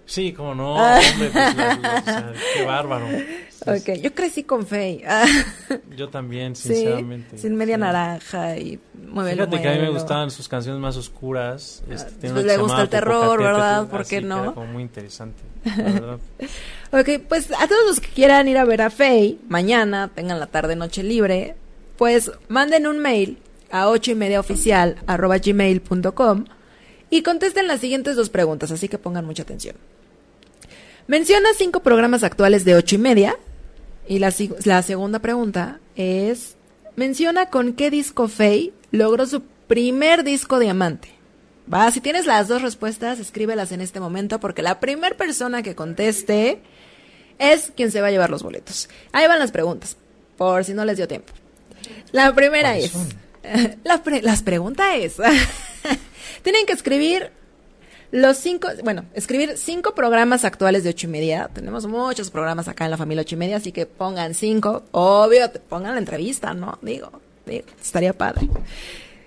[0.06, 1.00] Sí, como no, Ah.
[1.14, 3.06] hombre, pues, o sea, qué bárbaro.
[3.66, 5.04] Ok, yo crecí con Fey.
[5.08, 5.26] Ah,
[5.98, 7.38] Yo también, sí, sinceramente.
[7.38, 7.82] sin media sí.
[7.82, 11.84] naranja y muévelo, Fíjate que a mí me gustaban sus canciones más oscuras.
[11.90, 13.88] Este, pues que le gusta el terror, ¿verdad?
[13.88, 14.44] ¿Por qué no?
[14.44, 16.20] Era como muy interesante, verdad.
[16.92, 20.48] Ok, pues a todos los que quieran ir a ver a Fey mañana, tengan la
[20.48, 21.56] tarde noche libre,
[21.98, 23.40] pues manden un mail
[23.72, 26.46] a ocho y media oficial arroba gmail.com
[27.10, 29.76] y contesten las siguientes dos preguntas, así que pongan mucha atención.
[31.08, 33.36] Menciona cinco programas actuales de ocho y media
[34.10, 34.34] y la,
[34.66, 36.58] la segunda pregunta es,
[36.98, 41.10] menciona con qué disco Fey logró su primer disco diamante.
[41.74, 45.76] Va, si tienes las dos respuestas, escríbelas en este momento porque la primera persona que
[45.76, 46.60] conteste
[47.38, 48.90] es quien se va a llevar los boletos.
[49.14, 49.96] Ahí van las preguntas,
[50.38, 51.32] por si no les dio tiempo.
[52.12, 52.94] La primera ¿Cuáles
[53.44, 53.78] es.
[53.84, 55.16] La pre- las preguntas es.
[56.42, 57.32] Tienen que escribir
[58.12, 61.50] los cinco, bueno, escribir cinco programas actuales de ocho y media.
[61.54, 64.84] Tenemos muchos programas acá en la familia ocho y media, así que pongan cinco.
[64.92, 66.80] Obvio, te pongan la entrevista, ¿no?
[66.82, 67.12] Digo,
[67.46, 68.50] digo, estaría padre.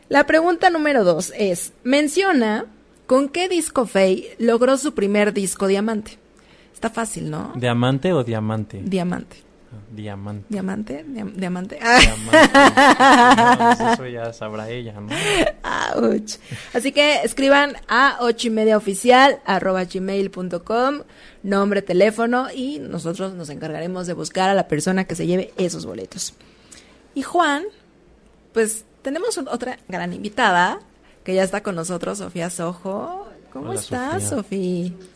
[0.09, 2.66] La pregunta número dos es, menciona
[3.07, 6.18] con qué disco Fey logró su primer disco diamante.
[6.74, 7.53] Está fácil, ¿no?
[7.55, 8.80] ¿Diamante o diamante?
[8.83, 9.37] Diamante.
[9.90, 10.46] Diamante.
[10.48, 11.78] Diamante, diam- diamante.
[11.82, 11.98] Ah.
[12.00, 13.52] Diamante.
[13.52, 15.08] No, pues eso ya sabrá ella, ¿no?
[16.02, 16.36] Ouch.
[16.74, 21.02] Así que escriban a ocho y media oficial arroba gmail.com,
[21.42, 25.84] nombre, teléfono y nosotros nos encargaremos de buscar a la persona que se lleve esos
[25.86, 26.34] boletos.
[27.14, 27.64] Y Juan,
[28.52, 30.80] pues tenemos otra gran invitada
[31.24, 33.28] que ya está con nosotros, Sofía Sojo.
[33.52, 34.88] ¿Cómo Hola, estás, Sofía.
[34.90, 35.11] Sofía?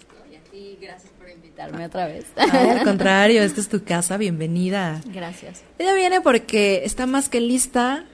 [0.78, 2.26] Y gracias por invitarme otra vez.
[2.36, 5.00] Ay, al contrario, esta es tu casa, bienvenida.
[5.06, 5.62] Gracias.
[5.78, 8.04] Ella viene porque está más que lista.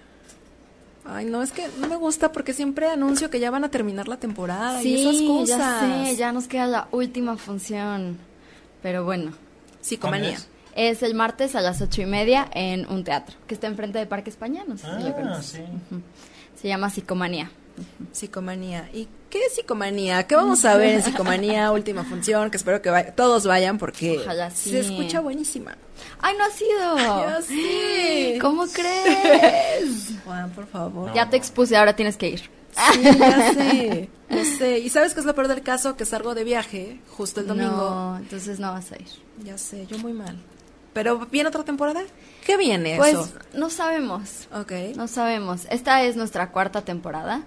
[1.05, 4.07] Ay, no, es que no me gusta porque siempre anuncio que ya van a terminar
[4.07, 5.59] la temporada y esas Sí, cosas.
[5.59, 8.19] ya sé, ya nos queda la última función.
[8.83, 9.33] Pero bueno,
[9.81, 10.31] Psicomanía.
[10.37, 10.47] ¿Cuándo
[10.77, 14.07] es el martes a las ocho y media en un teatro que está enfrente de
[14.07, 15.53] Parque España, no sé si lo Ah, conoces.
[15.91, 15.97] sí.
[16.63, 17.51] Se llama Psicomanía.
[18.13, 18.89] Psicomanía.
[18.93, 20.27] ¿Y qué es psicomanía?
[20.27, 21.71] ¿Qué vamos a ver en psicomanía?
[21.73, 24.71] Última función, que espero que vaya- todos vayan porque Ojalá sí.
[24.71, 25.77] se escucha buenísima.
[26.21, 26.97] ¡Ay, no ha sido!
[26.99, 28.39] Ya sé.
[28.41, 30.11] ¿Cómo crees?
[30.25, 31.13] Juan, por favor.
[31.15, 32.41] Ya te expuse, ahora tienes que ir.
[32.95, 34.09] Sí, ya sé.
[34.29, 34.79] No sé.
[34.79, 35.97] ¿Y sabes qué es lo peor del caso?
[35.97, 37.71] Que salgo de viaje justo el domingo.
[37.71, 39.09] No, entonces no vas a ir.
[39.45, 40.37] Ya sé, yo muy mal.
[40.93, 42.03] ¿Pero viene otra temporada?
[42.45, 43.33] ¿Qué viene Pues eso?
[43.55, 44.49] no sabemos.
[44.53, 44.73] Ok.
[44.97, 45.67] No sabemos.
[45.71, 47.43] Esta es nuestra cuarta temporada.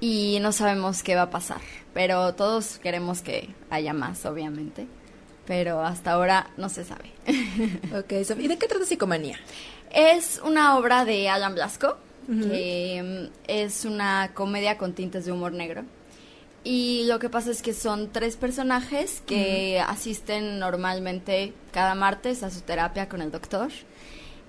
[0.00, 1.60] Y no sabemos qué va a pasar,
[1.92, 4.86] pero todos queremos que haya más, obviamente,
[5.46, 7.12] pero hasta ahora no se sabe.
[7.98, 9.38] Ok, ¿y de qué trata psicomanía?
[9.90, 11.96] es una obra de Alan Blasco,
[12.26, 15.84] que mm, es una comedia con tintes de humor negro.
[16.64, 22.50] Y lo que pasa es que son tres personajes que asisten normalmente cada martes a
[22.50, 23.70] su terapia con el doctor.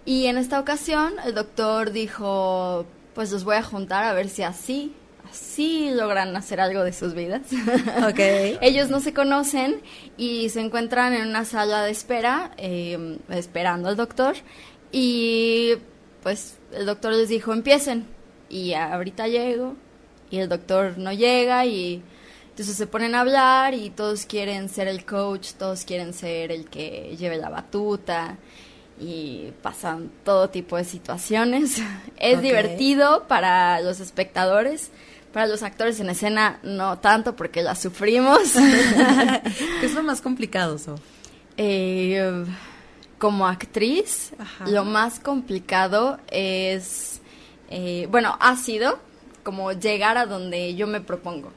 [0.06, 4.44] Y en esta ocasión el doctor dijo, pues los voy a juntar a ver si
[4.44, 4.94] así,
[5.30, 7.42] así logran hacer algo de sus vidas.
[8.08, 8.20] Ok.
[8.62, 9.82] Ellos no se conocen
[10.16, 14.36] y se encuentran en una sala de espera, eh, esperando al doctor.
[14.92, 15.74] Y
[16.24, 18.06] pues el doctor les dijo, empiecen.
[18.48, 19.76] Y ahorita llego.
[20.30, 22.02] Y el doctor no llega y
[22.50, 26.66] entonces se ponen a hablar y todos quieren ser el coach, todos quieren ser el
[26.70, 28.38] que lleve la batuta.
[28.98, 31.82] Y pasan todo tipo de situaciones.
[32.18, 34.90] Es divertido para los espectadores.
[35.34, 38.40] Para los actores en escena no tanto porque la sufrimos.
[39.82, 41.02] ¿Qué es lo más complicado, Sof?
[41.58, 42.46] Eh,
[43.18, 44.68] como actriz, Ajá.
[44.68, 47.22] lo más complicado es,
[47.70, 49.00] eh, bueno, ha sido
[49.46, 51.54] como llegar a donde yo me propongo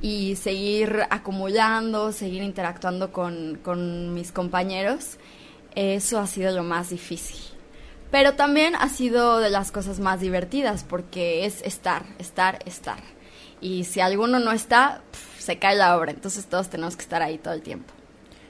[0.00, 5.16] y seguir acumulando, seguir interactuando con, con mis compañeros.
[5.74, 7.38] Eso ha sido lo más difícil.
[8.12, 12.98] Pero también ha sido de las cosas más divertidas porque es estar, estar, estar.
[13.60, 15.02] Y si alguno no está,
[15.38, 16.12] se cae la obra.
[16.12, 17.92] Entonces todos tenemos que estar ahí todo el tiempo.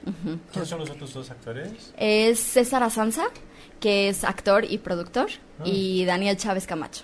[0.05, 0.39] Ujú.
[0.51, 1.93] ¿Quiénes son los otros dos actores?
[1.97, 3.23] Es César Asanza,
[3.79, 5.29] que es actor y productor,
[5.59, 5.63] Ah.
[5.65, 7.03] y Daniel Chávez Camacho.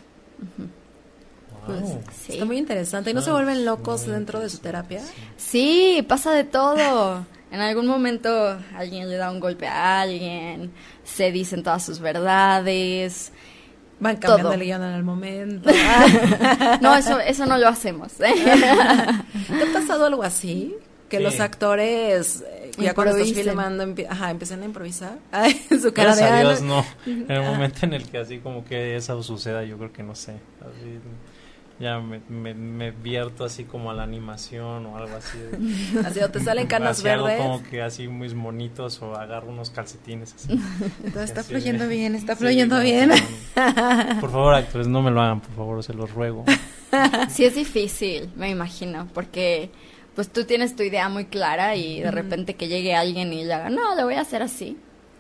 [1.68, 2.02] Wow.
[2.26, 2.34] Sí.
[2.34, 3.12] Está muy interesante.
[3.12, 5.02] ¿Y no se Ah, vuelven locos dentro de su terapia?
[5.38, 7.26] Sí, pasa de todo.
[7.52, 10.72] En algún momento alguien le da un golpe a alguien,
[11.06, 13.32] se dicen todas sus verdades.
[14.00, 14.54] Van cambiando Todo.
[14.60, 15.70] el guion en el momento.
[16.82, 18.12] No, eso, eso no lo hacemos.
[18.20, 18.34] ¿eh?
[18.44, 20.76] ¿Te ha pasado algo así?
[21.08, 21.24] Que Sí.
[21.24, 25.18] los actores, eh, ya cuando estás filmando, empie- ajá, empiezan a improvisar.
[25.32, 26.78] Ay, su cara Gracias de a "Ay, Dios, no".
[26.78, 26.86] no.
[27.06, 30.16] En el momento en el que así como que eso suceda, yo creo que no
[30.16, 30.32] sé.
[30.60, 31.00] Así,
[31.80, 35.38] ya me, me, me vierto así como a la animación o algo así.
[35.38, 37.42] de- Así, o te salen canas Así algo verdes.
[37.42, 40.60] como que así muy monitos o agarro unos calcetines así.
[41.16, 43.12] Está Así fluyendo bien, está Sí, fluyendo bien.
[44.22, 46.46] Por favor, actores, no me lo hagan, por favor, se los ruego.
[47.30, 49.70] Sí es difícil, me imagino, porque
[50.16, 53.54] pues tú tienes tu idea muy clara y de repente que llegue alguien y le
[53.54, 54.78] haga, no, lo voy a hacer así.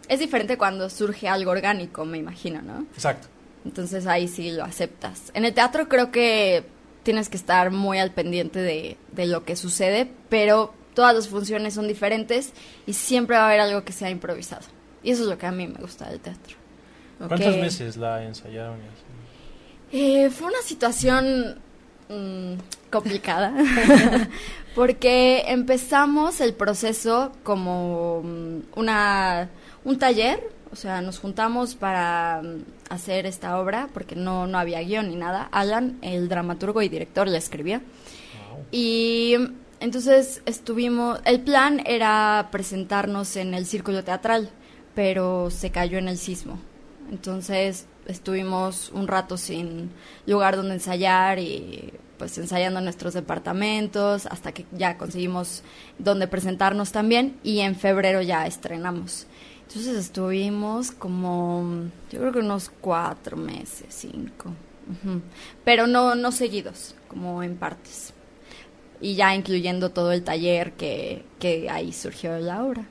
[0.07, 2.85] Es diferente cuando surge algo orgánico, me imagino, ¿no?
[2.93, 3.27] Exacto.
[3.66, 5.32] Entonces ahí sí lo aceptas.
[5.34, 6.66] En el teatro creo que
[7.03, 11.74] tienes que estar muy al pendiente de, de lo que sucede, pero todas las funciones
[11.74, 12.53] son diferentes
[12.86, 14.66] y siempre va a haber algo que sea improvisado.
[15.03, 16.55] Y eso es lo que a mí me gusta del teatro.
[17.28, 17.61] ¿Cuántas Ok.
[17.61, 18.80] veces la ensayaron?
[19.91, 21.59] Eh, fue una situación
[22.09, 22.53] mm,
[22.91, 23.53] complicada
[24.76, 29.49] porque empezamos el proceso como mm, una
[29.84, 30.41] un taller
[30.72, 35.15] O sea, nos juntamos para mm, hacer esta obra porque no, no había guion ni
[35.15, 35.47] nada.
[35.51, 37.81] Alan, el dramaturgo y director, la escribía.
[38.71, 39.36] Y
[39.79, 44.49] entonces estuvimos, el plan era presentarnos en el círculo teatral,
[44.93, 46.59] pero se cayó en el sismo.
[47.11, 49.91] Entonces estuvimos un rato sin
[50.25, 55.63] lugar donde ensayar y pues ensayando en nuestros departamentos hasta que ya conseguimos
[55.99, 59.27] donde presentarnos también y en febrero ya estrenamos.
[59.68, 64.51] Entonces estuvimos como, yo creo que unos cuatro meses, cinco,
[65.63, 68.13] pero no, no seguidos, como en partes.
[69.01, 72.86] Y ya incluyendo todo el taller que, que ahí surgió la obra.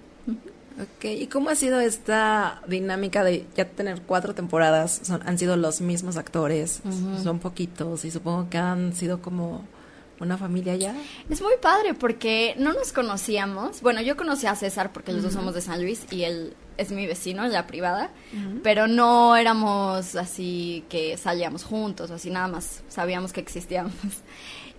[0.76, 5.00] Ok, ¿y cómo ha sido esta dinámica de ya tener cuatro temporadas?
[5.04, 6.82] Son, han sido los mismos actores,
[7.22, 9.64] son poquitos y supongo que han sido como
[10.18, 10.96] una familia ya.
[11.30, 13.82] Es muy padre porque no nos conocíamos.
[13.82, 16.90] Bueno, yo conocí a César porque los dos somos de San Luis y él es
[16.90, 18.10] mi vecino en la privada,
[18.62, 22.82] pero no éramos así que salíamos juntos o así nada más.
[22.88, 23.94] Sabíamos que existíamos.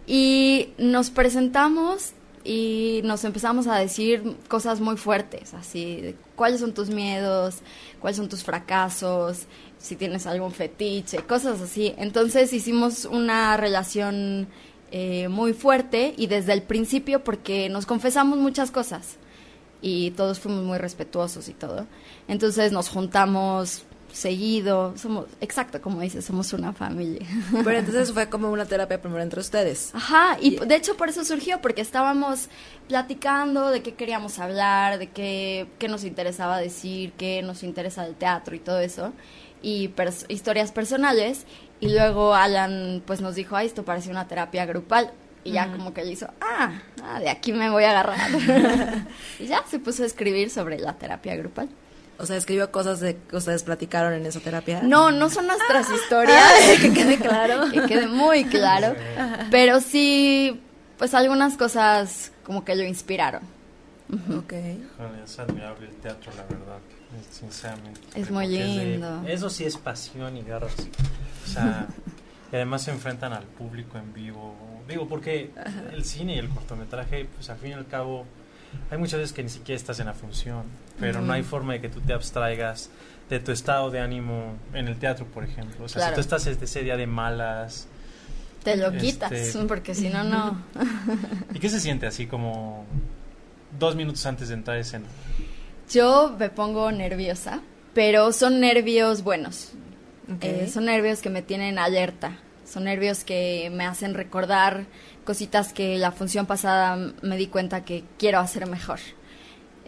[0.08, 2.12] Y nos presentamos
[2.44, 7.62] y nos empezamos a decir cosas muy fuertes, así, de cuáles son tus miedos,
[8.00, 9.48] cuáles son tus fracasos,
[9.80, 11.96] si tienes algún fetiche, cosas así.
[11.98, 14.48] Entonces hicimos una relación
[14.92, 19.18] eh, muy fuerte y desde el principio porque nos confesamos muchas cosas
[19.88, 21.86] y todos fuimos muy respetuosos y todo.
[22.28, 27.28] Entonces nos juntamos seguido, somos, exacto, como dices, somos una familia.
[27.52, 29.92] Pero entonces fue como una terapia primero entre ustedes.
[29.94, 32.48] Ajá, y de hecho por eso surgió, porque estábamos
[32.88, 38.16] platicando de qué queríamos hablar, de qué, qué nos interesaba decir, qué nos interesa del
[38.16, 39.12] teatro y todo eso,
[39.62, 41.46] y pers- historias personales,
[41.82, 45.12] y luego Alan pues nos dijo, ay, esto parece una terapia grupal,
[45.46, 46.74] y ya como que le hizo, ah,
[47.04, 48.30] ah, de aquí me voy a agarrar.
[49.40, 51.70] y ya se puso a escribir sobre la terapia grupal.
[52.18, 54.82] O sea, escribió cosas de que ustedes platicaron en esa terapia.
[54.84, 56.42] No, no son nuestras historias.
[56.82, 57.70] que quede claro.
[57.72, 58.96] Que quede muy claro.
[59.52, 60.62] Pero sí,
[60.98, 63.42] pues algunas cosas como que lo inspiraron.
[64.38, 64.54] Ok.
[65.26, 66.78] Es admirable el teatro, la verdad,
[67.32, 68.00] sinceramente.
[68.16, 69.22] Es muy Porque de- lindo.
[69.28, 70.74] eso sí es pasión y garras.
[71.46, 71.88] O sea,
[72.52, 74.56] y además se enfrentan al público en vivo.
[74.88, 75.52] Digo, porque
[75.94, 78.26] el cine y el cortometraje, pues al fin y al cabo,
[78.92, 80.64] hay muchas veces que ni siquiera estás en la función,
[81.00, 82.90] pero no hay forma de que tú te abstraigas
[83.30, 85.86] de tu estado de ánimo en el teatro, por ejemplo.
[85.86, 86.12] O sea, Claro.
[86.12, 87.88] si tú estás este, ese día de malas,
[88.64, 90.60] Te lo Este- quitas, porque si no, no.
[91.54, 92.84] ¿y qué se siente así como
[93.80, 95.06] dos minutos antes de entrar a escena?
[95.92, 97.62] Yo me pongo nerviosa,
[97.94, 99.72] pero son nervios buenos.
[100.42, 102.38] Eh, son nervios que me tienen alerta.
[102.66, 104.86] Son nervios que me hacen recordar
[105.24, 109.00] cositas que la función pasada me di cuenta que quiero hacer mejor.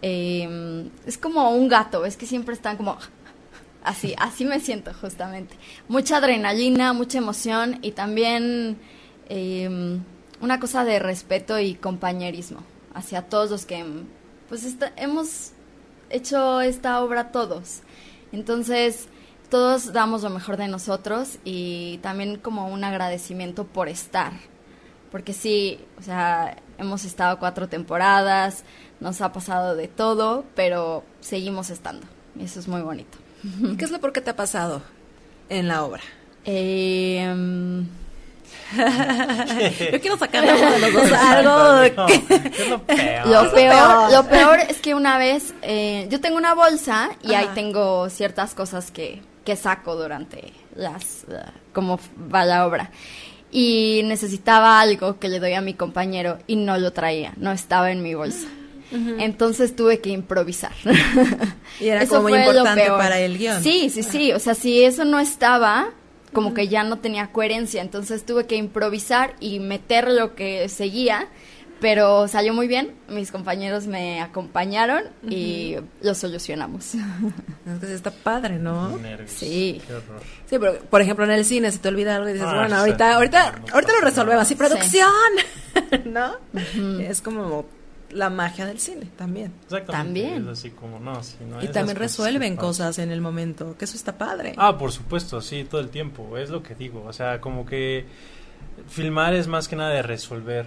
[0.01, 2.97] Eh, es como un gato, es que siempre están como
[3.83, 5.55] así, así me siento justamente.
[5.88, 8.77] Mucha adrenalina, mucha emoción y también
[9.29, 9.99] eh,
[10.39, 12.59] una cosa de respeto y compañerismo
[12.93, 13.83] hacia todos los que
[14.49, 15.51] pues esta- hemos
[16.11, 17.79] hecho esta obra todos.
[18.31, 19.07] Entonces,
[19.49, 24.33] todos damos lo mejor de nosotros y también como un agradecimiento por estar.
[25.11, 28.63] Porque sí, o sea, hemos estado cuatro temporadas,
[28.99, 32.05] nos ha pasado de todo, pero seguimos estando.
[32.37, 33.17] Y eso es muy bonito.
[33.63, 34.81] ¿Y qué es lo por qué te ha pasado
[35.49, 36.01] en la obra?
[36.43, 37.83] Eh,
[39.91, 41.49] Yo quiero sacar de los dos algo.
[41.95, 43.27] No, que- ¿qué es lo peor?
[43.27, 44.11] Lo peor, peor.
[44.11, 48.53] lo peor es que una vez eh, yo tengo una bolsa y ahí tengo ciertas
[48.55, 51.39] cosas que, que saco durante las eh,
[51.71, 52.01] como
[52.33, 52.91] va la obra
[53.49, 57.91] y necesitaba algo que le doy a mi compañero y no lo traía, no estaba
[57.91, 58.45] en mi bolsa.
[58.91, 60.73] Entonces tuve que improvisar.
[61.79, 63.63] Y era Eso como muy importante para el guion.
[63.63, 64.33] Sí, sí, sí.
[64.33, 65.91] O sea, si eso no estaba,
[66.33, 67.81] como que ya no tenía coherencia.
[67.81, 71.27] Entonces tuve que improvisar y meter lo que seguía.
[71.80, 72.95] Pero salió muy bien.
[73.07, 76.95] Mis compañeros me acompañaron y lo solucionamos.
[77.67, 78.97] Es que sí está padre, ¿no?
[78.97, 79.30] Nervios.
[79.32, 79.82] Sí.
[79.86, 80.21] Qué horror.
[80.49, 82.75] Sí, pero por ejemplo en el cine se te olvida algo y dices, Ah, bueno,
[82.75, 82.80] sí.
[82.82, 84.49] ahorita, ahorita, No ahorita lo resolvemos.
[84.51, 85.11] Y producción,
[86.05, 86.36] ¿no?
[87.01, 87.65] Es como
[88.09, 89.51] la magia del cine también.
[89.65, 89.91] Exactamente.
[90.21, 90.43] También.
[90.49, 92.67] Es así como, no, sí, no, Y también cosas resuelven pasan.
[92.69, 94.53] cosas en el momento, que eso está padre.
[94.57, 98.05] Ah, por supuesto, sí, todo el tiempo, es lo que digo, o sea, como que
[98.88, 100.65] filmar es más que nada de resolver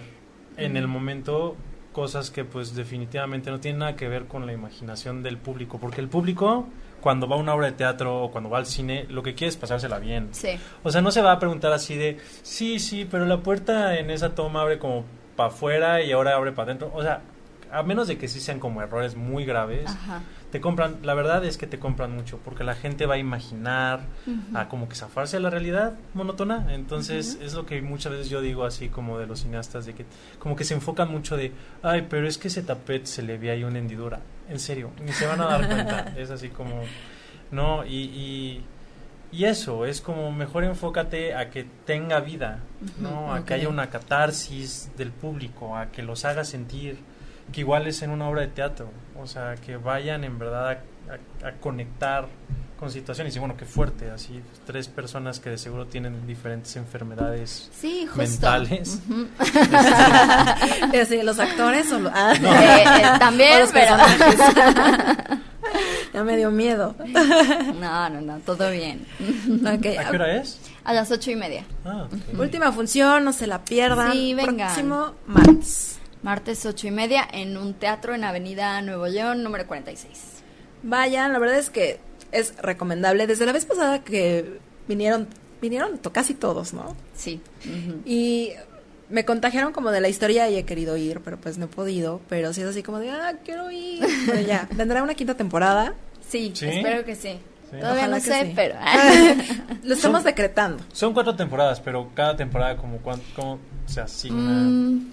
[0.65, 1.55] en el momento
[1.91, 6.01] cosas que pues definitivamente no tienen nada que ver con la imaginación del público, porque
[6.01, 6.67] el público
[7.01, 9.49] cuando va a una obra de teatro o cuando va al cine, lo que quiere
[9.49, 10.29] es pasársela bien.
[10.31, 10.49] Sí.
[10.83, 14.11] O sea, no se va a preguntar así de, sí, sí, pero la puerta en
[14.11, 15.03] esa toma abre como
[15.35, 16.91] para afuera y ahora abre para adentro.
[16.93, 17.21] O sea,
[17.71, 20.21] a menos de que sí sean como errores muy graves, Ajá.
[20.51, 24.01] Te compran, la verdad es que te compran mucho, porque la gente va a imaginar,
[24.53, 26.73] a como que zafarse de la realidad monótona.
[26.73, 30.05] Entonces, es lo que muchas veces yo digo así como de los cineastas, de que
[30.39, 33.51] como que se enfocan mucho de, ay, pero es que ese tapete se le ve
[33.51, 34.19] ahí una hendidura.
[34.49, 36.13] En serio, ni se van a dar cuenta.
[36.17, 36.81] es así como,
[37.49, 38.65] no, y, y,
[39.31, 42.59] y eso, es como mejor enfócate a que tenga vida,
[42.99, 43.33] ¿no?
[43.33, 46.97] A que haya una catarsis del público, a que los haga sentir
[47.51, 48.89] que igual es en una obra de teatro,
[49.19, 52.27] o sea, que vayan en verdad a, a- a conectar
[52.79, 57.69] con situaciones y bueno, qué fuerte, así tres personas que de seguro tienen diferentes enfermedades.
[57.79, 58.17] Sí, justo.
[58.23, 58.99] Mentales.
[60.91, 63.95] Y así, los actores o lo- ah, Eh, eh, o también, los pero...
[66.13, 66.95] ya me dio miedo.
[67.79, 69.05] No, no, no, todo bien.
[69.65, 70.59] ¿A qué hora es?
[70.83, 71.63] A las ocho y media.
[71.85, 72.07] Ah.
[72.37, 74.11] Última función, no se la pierdan.
[74.11, 74.67] Sí, vengan.
[74.73, 75.99] Próximo martes.
[76.23, 80.09] Martes ocho y media en un teatro en Avenida Nuevo León, número 46.
[80.83, 81.99] Vayan, la verdad es que
[82.31, 83.25] es recomendable.
[83.27, 85.27] Desde la vez pasada que vinieron,
[85.61, 86.95] vinieron to- casi todos, ¿no?
[87.15, 87.41] Sí.
[88.05, 88.51] Y
[89.09, 92.21] me contagiaron como de la historia y he querido ir, pero pues no he podido.
[92.29, 93.99] Pero sí es así como de, ah, quiero ir.
[94.27, 95.95] Pero ya, vendrá una quinta temporada.
[96.29, 96.67] Sí, ¿Sí?
[96.67, 97.39] espero que sí.
[97.71, 97.77] Sí.
[97.77, 98.53] Todavía Ojalá no que sé, sí.
[98.55, 98.75] pero...
[99.83, 100.83] Lo estamos decretando.
[100.93, 104.37] Son cuatro temporadas, pero cada temporada como cuán- cómo se asigna.
[104.39, 105.11] Mm,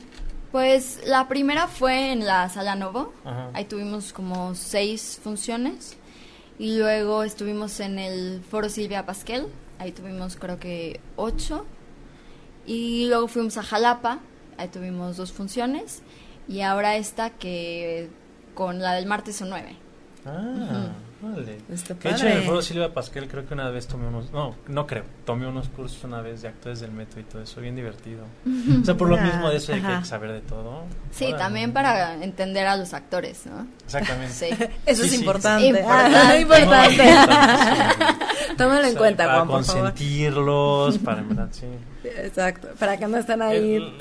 [0.59, 3.13] pues la primera fue en la Sala Novo.
[3.25, 3.51] Ajá.
[3.55, 5.97] Ahí tuvimos como seis funciones.
[6.59, 9.47] Y luego estuvimos en el Foro Silvia Pasquel.
[9.79, 11.65] Ahí tuvimos creo que ocho.
[12.67, 14.19] Y luego fuimos a Jalapa.
[14.57, 16.03] Ahí tuvimos dos funciones.
[16.49, 18.11] Y ahora esta que
[18.55, 19.77] con la del martes son nueve.
[20.27, 20.89] Ah,
[21.21, 21.59] vale.
[21.73, 22.47] Está Que de hecho en el padre.
[22.49, 26.03] foro Silvia Pasquel creo que una vez tomé unos, no, no creo, tomé unos cursos
[26.05, 28.25] una vez de actores del metro y todo eso, bien divertido.
[28.81, 30.85] O sea, por lo mismo de eso de que hay que saber de todo.
[31.11, 31.39] Sí, Órale.
[31.39, 33.67] también para entender a los actores, ¿no?
[33.85, 34.33] Exactamente.
[34.33, 34.47] Sí.
[34.87, 35.19] Eso Sí, es sí.
[35.21, 35.67] importante.
[35.67, 36.17] Importante.
[36.19, 37.03] Ah, importante.
[38.57, 39.83] Tómalo O en sea, cuenta, para Juan, por favor.
[39.83, 41.67] consentirlos, para en verdad, sí.
[42.17, 43.75] Exacto, para que no estén ahí.
[43.77, 43.95] El,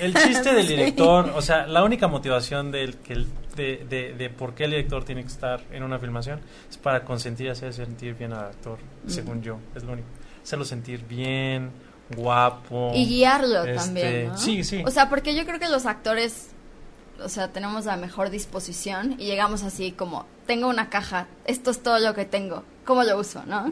[0.00, 0.74] el chiste del Sí.
[0.76, 4.70] director, o sea, la única motivación del que el- de, de, de por qué el
[4.70, 6.40] director tiene que estar en una filmación
[6.70, 9.10] es para consentir y hacer sentir bien al actor, Mm.
[9.10, 10.06] según yo, es lo único.
[10.44, 11.70] Hacerlo sentir bien,
[12.16, 12.92] guapo.
[12.94, 14.38] Y guiarlo Este, también, ¿no?
[14.38, 14.82] sí, sí.
[14.86, 16.50] O sea, porque yo creo que los actores,
[17.22, 21.82] o sea, tenemos la mejor disposición y llegamos así como, tengo una caja, esto es
[21.82, 23.70] todo lo que tengo, ¿cómo lo uso, no?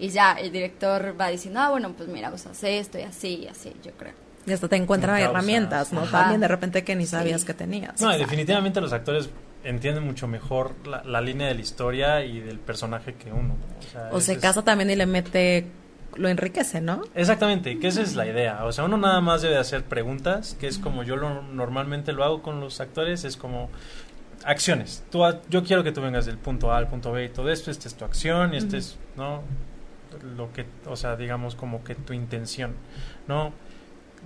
[0.00, 3.46] Y ya el director va diciendo, ah, bueno, pues mira, usas esto y así y
[3.46, 4.12] así, yo creo.
[4.44, 6.00] Y hasta te encuentran herramientas, ¿no?
[6.00, 6.22] Ajá.
[6.22, 7.12] También de repente que ni Sí.
[7.12, 8.00] sabías que tenías.
[8.00, 9.30] No, y definitivamente los actores
[9.62, 13.54] entienden mucho mejor la, la línea de la historia y del personaje que uno.
[13.78, 15.66] O, sea, O se es- casa también y le mete,
[16.16, 17.02] lo enriquece, ¿no?
[17.14, 18.64] Exactamente, que esa es la idea.
[18.64, 22.24] O sea, uno nada más debe hacer preguntas, que es como yo lo, normalmente lo
[22.24, 23.70] hago con los actores, es como
[24.46, 25.04] acciones.
[25.10, 27.70] Tú, yo quiero que tú vengas del punto A al punto B y todo esto,
[27.70, 28.76] esta es tu acción y este Ujú.
[28.78, 29.42] es, ¿no?
[30.36, 32.74] Lo que, o sea, digamos como que tu intención,
[33.28, 33.52] ¿no?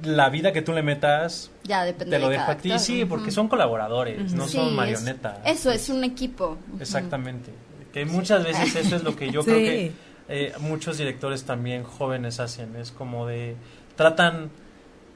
[0.04, 2.78] La vida que tú le metas, Ya depende te lo de dejo a ti, actor.
[2.86, 5.38] sí, porque son colaboradores, no Sí, son marionetas.
[5.44, 6.56] Eso, es un equipo.
[6.78, 7.50] Exactamente.
[7.92, 9.50] Que muchas veces eso es lo que yo Sí.
[9.50, 9.92] creo que
[10.28, 12.76] eh, muchos directores también jóvenes hacen.
[12.76, 13.56] Es como de.
[13.96, 14.48] Tratan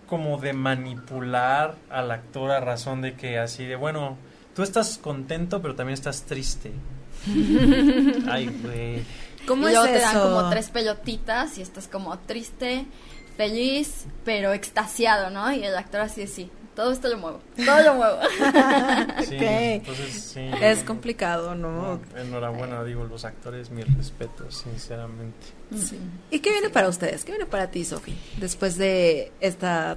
[0.09, 4.17] como de manipular al actor a razón de que así de, bueno,
[4.55, 6.73] tú estás contento, pero también estás triste.
[8.29, 9.03] Ay, güey.
[9.47, 10.07] ¿Cómo y es luego te eso?
[10.07, 12.87] dan como tres pelotitas y estás como triste,
[13.37, 15.53] feliz, pero extasiado, ¿no?
[15.53, 18.19] Y el actor así de sí, todo esto lo muevo, todo lo muevo.
[19.25, 20.41] Sí, entonces sí.
[20.61, 21.99] Es complicado, ¿no?
[22.15, 25.47] No, enhorabuena, digo, los actores, mis respetos, sinceramente.
[25.75, 25.99] Sí.
[26.31, 27.25] ¿Y qué viene para ustedes?
[27.25, 28.15] ¿Qué viene para ti, Sofi?
[28.39, 29.97] Después de esta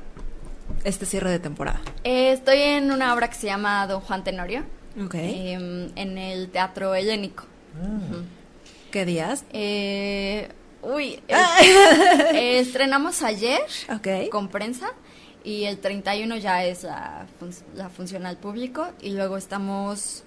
[0.84, 1.82] este cierre de temporada.
[2.04, 4.64] Eh, estoy en una obra que se llama Don Juan Tenorio,
[5.04, 5.16] Ok.
[5.16, 7.46] em, en el Teatro Helénico.
[7.82, 8.22] Ah,
[8.92, 9.44] ¿Qué días?
[9.52, 10.50] Eh,
[10.82, 11.36] uy, eh,
[12.34, 13.62] eh, estrenamos ayer
[14.32, 14.92] con prensa
[15.44, 20.24] y el 31 ya es la, fun- la función al público y luego estamos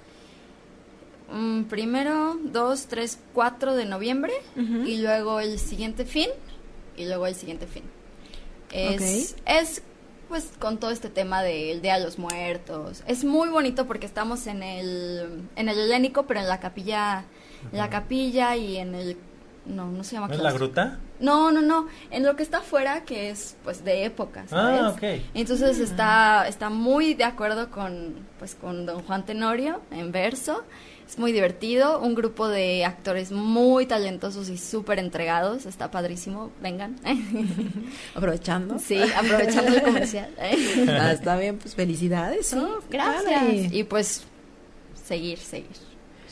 [1.32, 6.28] mm, primero, 2, 3, 4 de noviembre y luego el siguiente fin
[6.97, 7.84] y luego el siguiente fin.
[8.72, 9.82] Es, es
[10.30, 13.02] pues con todo este tema del Día de los Muertos.
[13.06, 17.24] Es muy bonito porque estamos en el en el helénico, pero en la capilla
[17.72, 19.18] en la capilla y en el
[19.66, 20.98] no, no se llama ¿No es la gruta?
[21.18, 24.80] No, no, no, en lo que está afuera que es pues de época, ¿sabes?
[24.80, 25.02] Ah, ok.
[25.34, 30.62] Entonces está está muy de acuerdo con pues con Don Juan Tenorio en verso.
[31.11, 37.00] Es muy divertido, un grupo de actores muy talentosos y súper entregados, está padrísimo, vengan.
[38.14, 38.78] Aprovechando.
[38.78, 40.30] sí, aprovechando el comercial.
[40.88, 42.46] Ah, está bien, pues felicidades.
[42.46, 42.78] Sí, ¿no?
[42.88, 43.24] gracias.
[43.24, 43.70] Padre.
[43.72, 44.22] Y pues
[45.04, 45.66] seguir, seguir.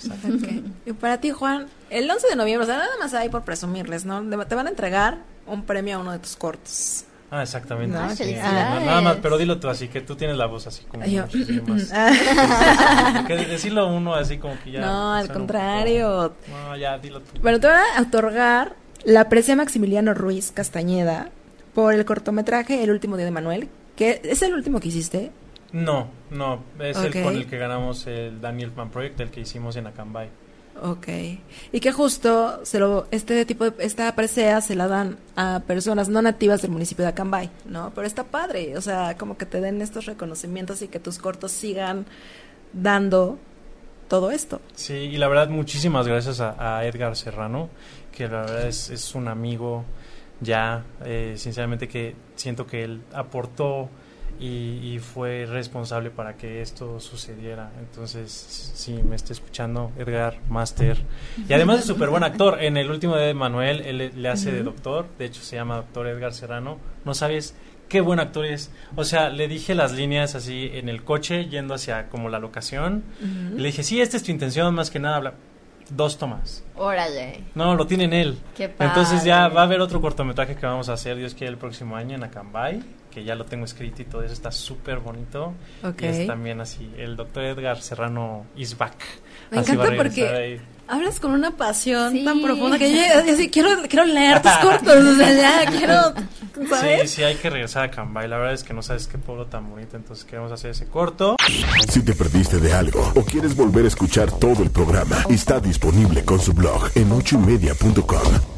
[0.06, 0.48] Ok.
[0.86, 4.04] Y para ti, Juan, el 11 de noviembre, o sea, nada más ahí por presumirles,
[4.04, 4.22] ¿no?
[4.46, 5.18] Te van a entregar
[5.48, 7.04] un premio a uno de tus cortos.
[7.30, 7.96] Ah, exactamente.
[7.96, 8.34] No, sí.
[8.34, 11.04] Nada más, pero dilo tú así, que tú tienes la voz así como...
[11.04, 11.24] Yo-
[11.66, 14.80] más- Ah, que decirlo uno así como que ya...
[14.80, 16.34] no, al un contrario.
[16.46, 17.38] poco- No, ya, dilo tú.
[17.42, 21.30] Bueno, te van a otorgar la presea Maximiliano Ruiz Castañeda
[21.74, 25.30] por el cortometraje El último día de Manuel, que es el último que hiciste.
[25.70, 29.76] No, no, es el con el que ganamos el Daniel Man Project, el que hicimos
[29.76, 30.30] en Acambay.
[30.82, 31.08] Ok.
[31.72, 36.08] Y que justo se lo, este tipo de, esta presea se la dan a personas
[36.08, 37.92] no nativas del municipio de Acambay, ¿no?
[37.94, 41.52] Pero está padre, o sea, como que te den estos reconocimientos y que tus cortos
[41.52, 42.06] sigan
[42.72, 43.38] dando
[44.08, 44.60] todo esto.
[44.74, 47.68] Sí, y la verdad, muchísimas gracias a, Edgar Serrano,
[48.12, 49.84] que la verdad es, es un amigo
[50.40, 53.88] ya, eh, sinceramente que siento que él aportó
[54.40, 57.70] y, y fue responsable para que esto sucediera.
[57.80, 60.98] Entonces, si me está escuchando, Edgar, Master.
[61.48, 62.62] Y además es súper buen actor.
[62.62, 66.06] En el último de Manuel, él le- hace de doctor, de hecho se llama doctor
[66.06, 66.78] Edgar Serrano.
[67.04, 67.54] No sabes
[67.88, 68.70] qué buen actor es.
[68.96, 73.02] O sea, le dije las líneas así en el coche, yendo hacia como la locación.
[73.56, 75.34] Le dije, sí, esta es tu intención, más que nada, habla.
[75.90, 76.62] Dos tomas.
[76.76, 77.44] Órale.
[77.54, 78.38] No, lo tiene en él.
[78.54, 78.88] Qué padre.
[78.90, 81.96] Entonces ya va a haber otro cortometraje que vamos a hacer, Dios quiere, el próximo
[81.96, 82.82] año en Acambay,
[83.18, 85.54] que ya lo tengo escrito y todo eso está súper bonito.
[85.82, 86.02] Ok.
[86.02, 88.94] Y es también así, el doctor Edgar Serrano is back.
[89.50, 90.60] Me Así encanta porque ahí.
[90.86, 92.24] hablas con una pasión Sí.
[92.24, 93.00] tan profunda que yo
[93.32, 95.32] así, quiero, quiero leer tus cortos, o sea,
[95.64, 95.94] ya quiero,
[96.68, 97.10] ¿sabes?
[97.10, 98.28] Sí, sí, hay que regresar a Acambay.
[98.28, 101.36] La verdad es que no sabes qué pueblo tan bonito, entonces queremos hacer ese corto.
[101.88, 106.24] Si te perdiste de algo o quieres volver a escuchar todo el programa, está disponible
[106.24, 108.57] con su blog en ochoymedia.com.